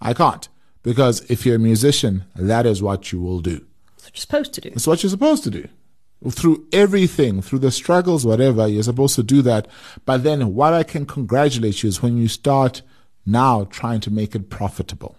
[0.00, 0.48] I can't
[0.82, 3.64] because if you're a musician, that is what you will do.
[3.96, 4.68] That's what you're supposed to do.
[4.72, 5.68] It's what you're supposed to do.
[6.28, 9.68] Through everything, through the struggles, whatever, you're supposed to do that.
[10.04, 12.82] But then what I can congratulate you is when you start
[13.24, 15.16] now trying to make it profitable.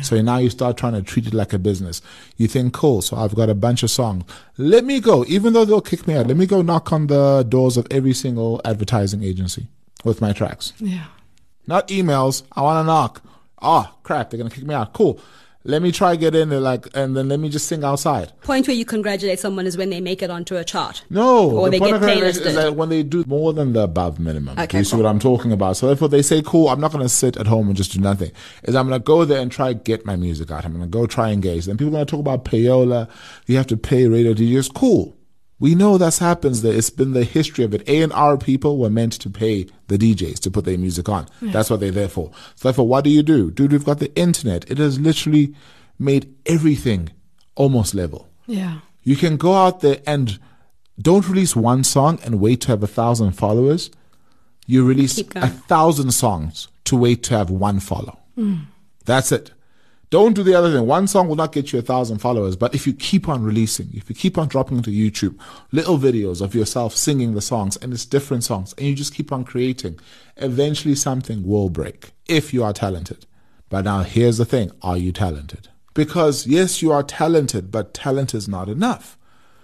[0.00, 2.00] So now you start trying to treat it like a business.
[2.38, 4.24] You think, cool, so I've got a bunch of songs.
[4.56, 7.44] Let me go, even though they'll kick me out, let me go knock on the
[7.46, 9.66] doors of every single advertising agency
[10.02, 10.72] with my tracks.
[10.78, 11.04] Yeah.
[11.66, 12.44] Not emails.
[12.52, 13.22] I want to knock.
[13.62, 14.92] Oh, crap, they're to kick me out.
[14.92, 15.20] Cool.
[15.66, 18.38] Let me try get in there, like, and then let me just sing outside.
[18.42, 21.02] Point where you congratulate someone is when they make it onto a chart.
[21.08, 22.44] No, Or the they point get playlisted.
[22.46, 24.58] is that when they do more than the above minimum.
[24.58, 25.78] Okay, do you see what I'm talking about?
[25.78, 28.00] So therefore, they say, "Cool, I'm not going to sit at home and just do
[28.00, 28.30] nothing.
[28.64, 30.66] Is I'm going to go there and try get my music out.
[30.66, 31.64] I'm going to go try engage.
[31.64, 33.08] Then people are going to talk about payola.
[33.46, 34.74] You have to pay radio DJs.
[34.74, 35.16] Cool.
[35.60, 36.62] We know that's happens.
[36.62, 37.88] There, it's been the history of it.
[37.88, 41.28] A and R people were meant to pay the DJs to put their music on.
[41.40, 42.32] That's what they're there for.
[42.56, 43.72] So therefore, what do you do, dude?
[43.72, 44.70] We've got the internet.
[44.70, 45.54] It has literally
[45.98, 47.10] made everything
[47.54, 48.28] almost level.
[48.46, 48.80] Yeah.
[49.02, 50.38] You can go out there and
[51.00, 53.90] don't release one song and wait to have a thousand followers.
[54.66, 58.18] You release a thousand songs to wait to have one follow.
[58.36, 58.66] Mm.
[59.04, 59.50] That's it.
[60.10, 60.86] Don't do the other thing.
[60.86, 63.88] One song will not get you a thousand followers, but if you keep on releasing,
[63.94, 65.36] if you keep on dropping into YouTube
[65.72, 69.32] little videos of yourself singing the songs and it's different songs, and you just keep
[69.32, 69.98] on creating,
[70.36, 73.26] eventually something will break if you are talented.
[73.68, 75.68] But now here's the thing are you talented?
[75.94, 79.18] Because yes, you are talented, but talent is not enough.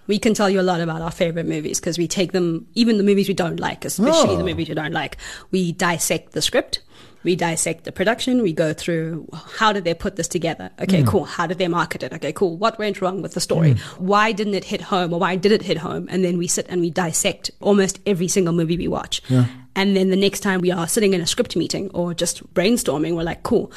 [0.06, 2.96] We can tell you a lot about our favorite movies because we take them, even
[2.96, 4.46] the movies we don't like, especially the Oh.
[4.46, 5.16] movies we don't like.
[5.52, 6.80] We dissect the script,
[7.22, 10.70] we dissect the production, we go through how did they put this together?
[10.80, 11.06] Okay, mm.
[11.06, 11.24] cool.
[11.24, 12.12] How did they market it?
[12.14, 12.56] Okay, cool.
[12.56, 13.74] What went wrong with the story?
[13.74, 13.78] Mm.
[13.98, 16.08] Why didn't it hit home or why did it hit home?
[16.10, 19.22] And then we sit and we dissect almost every single movie we watch.
[19.76, 23.14] And then the next time we are sitting in a script meeting or just brainstorming,
[23.14, 23.70] we're like, cool.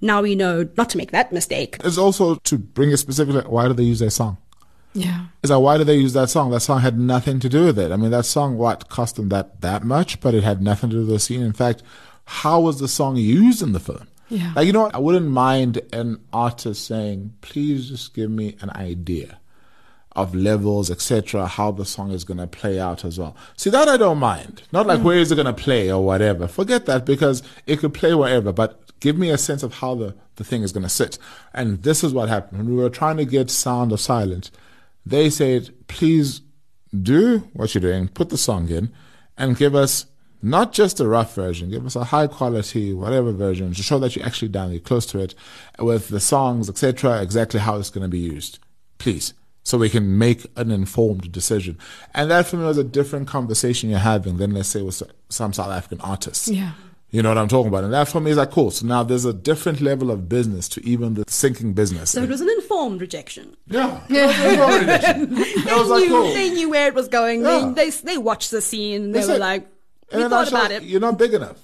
[0.00, 1.78] Now we know not to make that mistake.
[1.84, 4.38] It's also to bring it specifically, why do they use their song?
[4.92, 5.26] Yeah.
[5.42, 6.50] Is like, why did they use that song?
[6.50, 7.92] That song had nothing to do with it.
[7.92, 10.96] I mean, that song, what, cost them that, that much, but it had nothing to
[10.96, 11.42] do with the scene.
[11.42, 11.82] In fact,
[12.26, 14.08] how was the song used in the film?
[14.28, 14.52] Yeah.
[14.54, 14.94] Like, you know what?
[14.94, 19.38] I wouldn't mind an artist saying, please just give me an idea
[20.16, 23.36] of levels, etc., how the song is going to play out as well.
[23.56, 24.62] See, that I don't mind.
[24.72, 25.04] Not like mm.
[25.04, 26.48] where is it going to play or whatever.
[26.48, 30.14] Forget that because it could play wherever, but give me a sense of how the,
[30.36, 31.18] the thing is going to sit.
[31.54, 32.58] And this is what happened.
[32.58, 34.50] When we were trying to get Sound of Silence,
[35.04, 36.40] they said, please
[37.02, 38.92] do what you're doing, put the song in,
[39.36, 40.06] and give us
[40.42, 44.16] not just a rough version, give us a high quality, whatever version, to show that
[44.16, 45.34] you're actually down, you're close to it,
[45.78, 48.58] with the songs, etc., exactly how it's going to be used.
[48.98, 49.34] Please
[49.66, 51.76] so we can make an informed decision.
[52.14, 55.52] And that for me was a different conversation you're having than, let's say, with some
[55.52, 56.46] South African artists.
[56.46, 56.70] Yeah.
[57.10, 57.82] You know what I'm talking about?
[57.82, 58.70] And that for me is like, cool.
[58.70, 62.10] So now there's a different level of business to even the syncing business.
[62.10, 63.56] So it was an informed rejection.
[63.66, 64.00] Yeah.
[64.08, 64.26] yeah.
[64.28, 65.18] That
[65.76, 66.32] was like, knew, cool.
[66.32, 67.42] They knew where it was going.
[67.42, 67.72] Yeah.
[67.74, 69.40] They, they, they watched the scene and they were it.
[69.40, 69.66] like,
[70.10, 70.82] And we thought about it.
[70.82, 71.58] You're not big enough.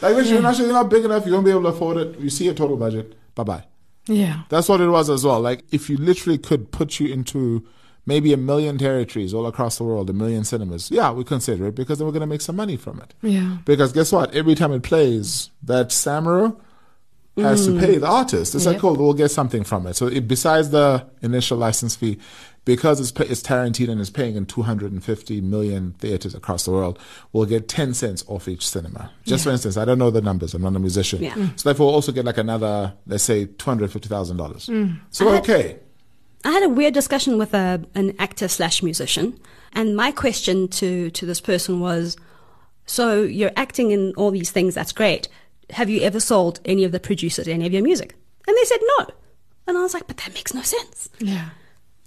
[0.00, 1.26] Like, literally, you're, not, you're not big enough.
[1.26, 2.18] You won't be able to afford it.
[2.18, 3.14] You see a total budget.
[3.34, 3.64] Bye bye.
[4.06, 4.42] Yeah.
[4.48, 5.40] That's what it was as well.
[5.40, 7.66] Like, if you literally could put you into
[8.06, 11.74] maybe a million territories all across the world, a million cinemas, yeah, we consider it
[11.74, 13.14] because then we're going to make some money from it.
[13.22, 13.58] Yeah.
[13.64, 14.34] Because guess what?
[14.34, 16.60] Every time it plays, that Samuro
[17.36, 18.00] has to pay mm.
[18.00, 18.54] the artist.
[18.54, 19.94] It's like, cool, we'll get something from it.
[19.94, 22.18] So it, besides the initial license fee,
[22.64, 26.98] because it's, pa- it's Tarantino and it's paying in 250 million theaters across the world,
[27.32, 29.10] we'll get 10 cents off each cinema.
[29.24, 30.54] Just for instance, I don't know the numbers.
[30.54, 31.22] I'm not a musician.
[31.22, 31.32] Yeah.
[31.32, 31.58] Mm.
[31.58, 35.00] So therefore, we'll also get like another, let's say, $250,000.
[35.10, 35.78] So, okay.
[36.44, 39.38] I had a weird discussion with a, an actor slash musician,
[39.72, 42.16] and my question to, to this person was,
[42.86, 45.28] so you're acting in all these things, that's great.
[45.70, 48.14] Have you ever sold any of the producers any of your music?
[48.46, 49.06] And they said no.
[49.66, 51.08] And I was like, but that makes no sense.
[51.18, 51.48] Yeah.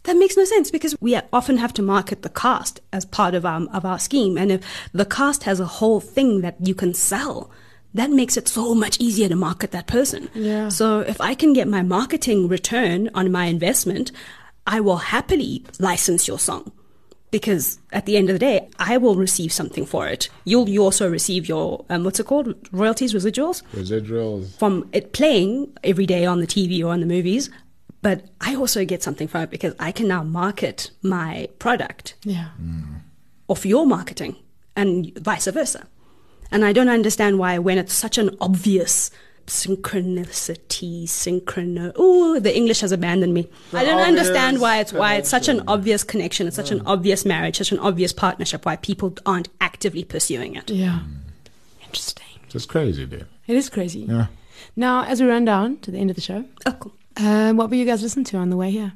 [0.07, 3.45] That makes no sense because we often have to market the cast as part of
[3.45, 4.37] our, of our scheme.
[4.37, 4.61] And if
[4.93, 7.51] the cast has a whole thing that you can sell,
[7.93, 10.29] that makes it so much easier to market that person.
[10.33, 10.69] Yeah.
[10.69, 14.13] So if I can get my marketing return on my investment,
[14.65, 16.71] I will happily license your song
[17.29, 20.29] because at the end of the day, I will receive something for it.
[20.45, 24.57] You'll you also receive your um, what's it called royalties, residuals Residuals.
[24.57, 27.49] from it playing every day on the TV or on the movies.
[28.01, 32.49] But I also get something from it because I can now market my product Yeah.
[32.61, 33.01] Mm.
[33.47, 34.35] off your marketing
[34.75, 35.87] and vice versa.
[36.51, 39.11] And I don't understand why when it's such an obvious
[39.47, 41.91] synchronicity, synchrono.
[41.95, 43.49] Oh, the English has abandoned me.
[43.73, 46.83] I don't understand why it's why it's such an obvious connection, it's such an mm.
[46.85, 48.65] obvious marriage, such an obvious partnership.
[48.65, 50.69] Why people aren't actively pursuing it.
[50.69, 50.99] Yeah.
[50.99, 51.17] Mm.
[51.85, 52.25] Interesting.
[52.49, 53.27] Just crazy, dude.
[53.47, 54.01] It is crazy.
[54.01, 54.27] Yeah.
[54.75, 56.93] Now, as we run down to the end of the show, Oh, cool.
[57.19, 58.93] Um, what were you guys listening to on the way here?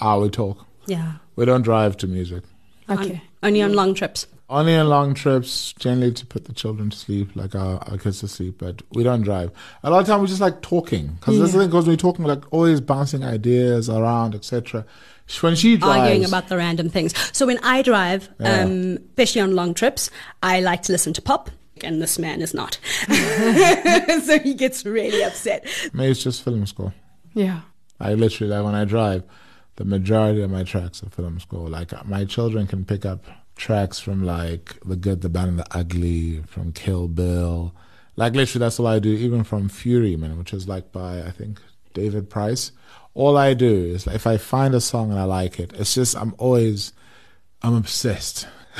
[0.00, 0.66] Ah, we talk.
[0.86, 1.14] Yeah.
[1.36, 2.44] We don't drive to music.
[2.88, 3.22] Okay.
[3.42, 4.26] Only on long trips.
[4.50, 8.20] Only on long trips, generally to put the children to sleep, like our, our kids
[8.20, 9.50] to sleep, but we don't drive.
[9.82, 11.16] A lot of time we just like talking.
[11.18, 14.84] Because that's the thing, because we're talking, like always bouncing ideas around, etc.
[15.40, 17.14] When she drives, arguing about the random things.
[17.34, 18.64] So when I drive, Yeah.
[18.64, 20.10] um, especially on long trips,
[20.42, 21.50] I like to listen to pop,
[21.82, 22.78] and this man is not.
[23.08, 25.66] so he gets really upset.
[25.94, 26.92] maybe it's just film score.
[27.34, 27.60] Yeah.
[28.00, 29.24] I literally, like when I drive,
[29.76, 31.68] the majority of my tracks are film score.
[31.68, 33.24] Like my children can pick up
[33.56, 37.74] tracks from like The Good, the Bad, and the Ugly, from Kill Bill.
[38.16, 39.10] Like literally, that's all I do.
[39.10, 41.60] Even from Fury Man, which is like by I think
[41.92, 42.72] David Price.
[43.14, 45.94] All I do is like, if I find a song and I like it, it's
[45.94, 46.92] just I'm always
[47.62, 48.46] I'm obsessed.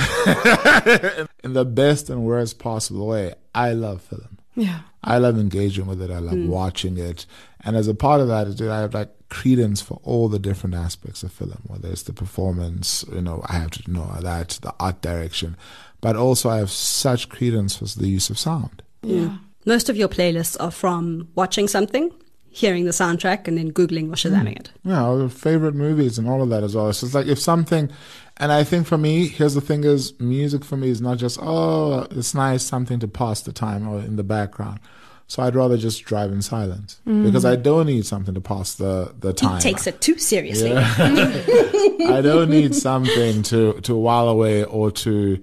[1.44, 4.38] In the best and worst possible way, I love film.
[4.56, 4.80] Yeah.
[5.04, 6.10] I love engaging with it.
[6.10, 6.48] I love hmm.
[6.48, 7.26] watching it.
[7.64, 10.38] And as a part of that, is that I have like credence for all the
[10.38, 14.58] different aspects of film, whether it's the performance, you know, I have to know that,
[14.62, 15.56] the art direction,
[16.00, 18.82] but also I have such credence for the use of sound.
[19.02, 19.36] Yeah.
[19.66, 22.12] Most of your playlists are from watching something,
[22.50, 24.60] hearing the soundtrack, and then Googling or Shazamming hmm.
[24.60, 24.72] it.
[24.84, 26.92] Yeah, our favorite movies and all of that as well.
[26.92, 27.90] So it's like if something,
[28.36, 31.38] and I think for me, here's the thing: is music for me is not just
[31.40, 34.80] oh, it's nice something to pass the time or in the background.
[35.26, 37.24] So I'd rather just drive in silence mm.
[37.24, 39.60] because I don't need something to pass the the He time.
[39.60, 40.72] takes it too seriously.
[40.76, 45.42] I don't need something to to while away or to.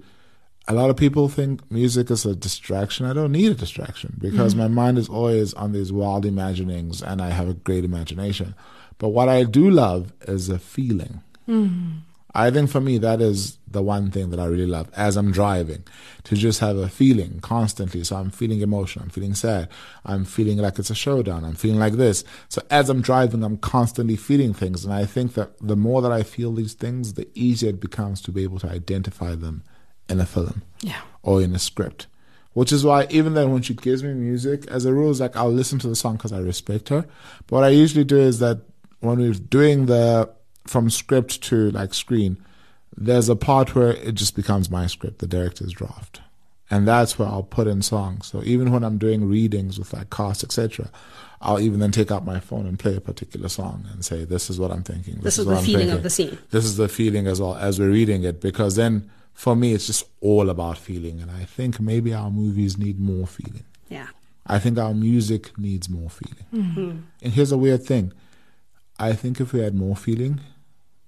[0.68, 3.04] A lot of people think music is a distraction.
[3.04, 4.58] I don't need a distraction because mm.
[4.58, 8.54] my mind is always on these wild imaginings, and I have a great imagination.
[8.98, 11.22] But what I do love is a feeling.
[11.48, 12.02] Mm.
[12.34, 15.32] I think for me that is the one thing that I really love as I'm
[15.32, 15.84] driving,
[16.24, 18.04] to just have a feeling constantly.
[18.04, 19.68] So I'm feeling emotion, I'm feeling sad,
[20.04, 22.24] I'm feeling like it's a showdown, I'm feeling like this.
[22.48, 26.12] So as I'm driving, I'm constantly feeling things, and I think that the more that
[26.12, 29.62] I feel these things, the easier it becomes to be able to identify them
[30.08, 31.00] in a film Yeah.
[31.22, 32.06] or in a script.
[32.54, 35.36] Which is why even then when she gives me music, as a rule, it's like
[35.36, 37.06] I'll listen to the song because I respect her.
[37.46, 38.60] But what I usually do is that
[39.00, 40.28] when we're doing the
[40.66, 42.36] from script to like screen,
[42.96, 46.20] there's a part where it just becomes my script, the director's draft.
[46.70, 48.26] And that's where I'll put in songs.
[48.26, 50.90] So even when I'm doing readings with like cast, etc.,
[51.42, 54.48] I'll even then take out my phone and play a particular song and say, "This
[54.48, 55.16] is what I'm thinking.
[55.16, 55.96] This, This, is the I'm feeling thinking.
[55.96, 56.38] of the scene.
[56.50, 59.86] This is the feeling as well as we're reading it." Because then, for me, it's
[59.88, 63.64] just all about feeling, and I think maybe our movies need more feeling.
[63.88, 64.06] Yeah.
[64.46, 66.46] I think our music needs more feeling.
[66.54, 66.96] Mm-hmm.
[67.22, 68.12] And here's a weird thing.
[68.98, 70.40] I think if we had more feeling,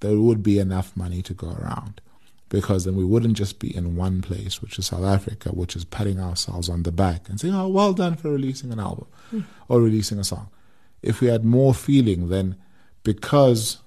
[0.01, 2.01] there would be enough money to go around.
[2.49, 5.85] Because then we wouldn't just be in one place, which is South Africa, which is
[5.85, 9.41] patting ourselves on the back and saying, oh, well done for releasing an album hmm.
[9.69, 10.49] or releasing a song.
[11.03, 12.57] If we had more feeling, then
[13.03, 13.79] because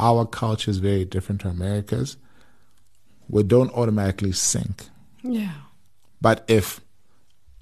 [0.00, 2.16] our culture is very different to America's,
[3.28, 4.88] we don't automatically sync.
[5.22, 5.52] Yeah.
[6.20, 6.80] But if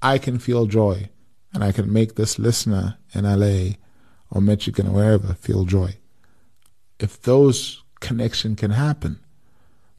[0.01, 1.09] I can feel joy
[1.53, 3.75] and I can make this listener in LA
[4.31, 5.97] or Michigan or wherever feel joy,
[6.99, 9.19] if those connection can happen,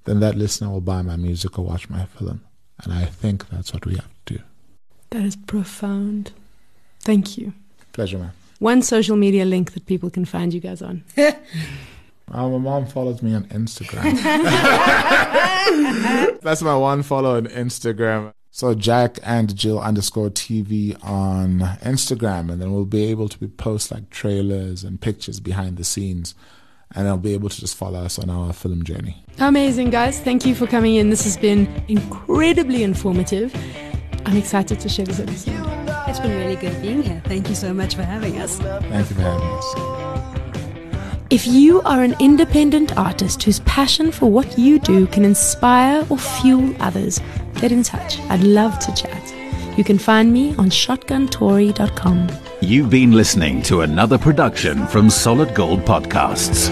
[0.05, 2.43] then that listener will buy my music or watch my film.
[2.83, 4.41] And I think that's what we have to do.
[5.11, 6.33] That is profound.
[7.01, 7.53] Thank you.
[7.93, 8.33] Pleasure, man.
[8.59, 11.05] One social media link that people can find you guys on.
[12.31, 14.03] My mom follows me on Instagram.
[16.43, 18.33] That's my one follow on Instagram.
[18.51, 23.91] So Jack and Jill underscore TV on Instagram, and then we'll be able to post
[23.91, 26.35] like trailers and pictures behind the scenes,
[26.95, 29.25] and they'll be able to just follow us on our film journey.
[29.39, 30.21] Amazing, guys.
[30.21, 31.11] Thank you for coming in.
[31.11, 33.55] This has been incredibly informative.
[34.27, 35.55] I'm excited to share this episode.
[36.09, 37.23] It's been really good being here.
[37.27, 38.59] Thank you so much for having us.
[38.59, 39.99] Thank you for having us.
[41.31, 46.17] If you are an independent artist whose passion for what you do can inspire or
[46.17, 47.21] fuel others,
[47.57, 48.19] get in touch.
[48.31, 49.38] I'd love to chat.
[49.79, 52.29] You can find me on shotguntory.com.
[52.61, 56.69] You've been listening to another production from Solid Gold Podcasts.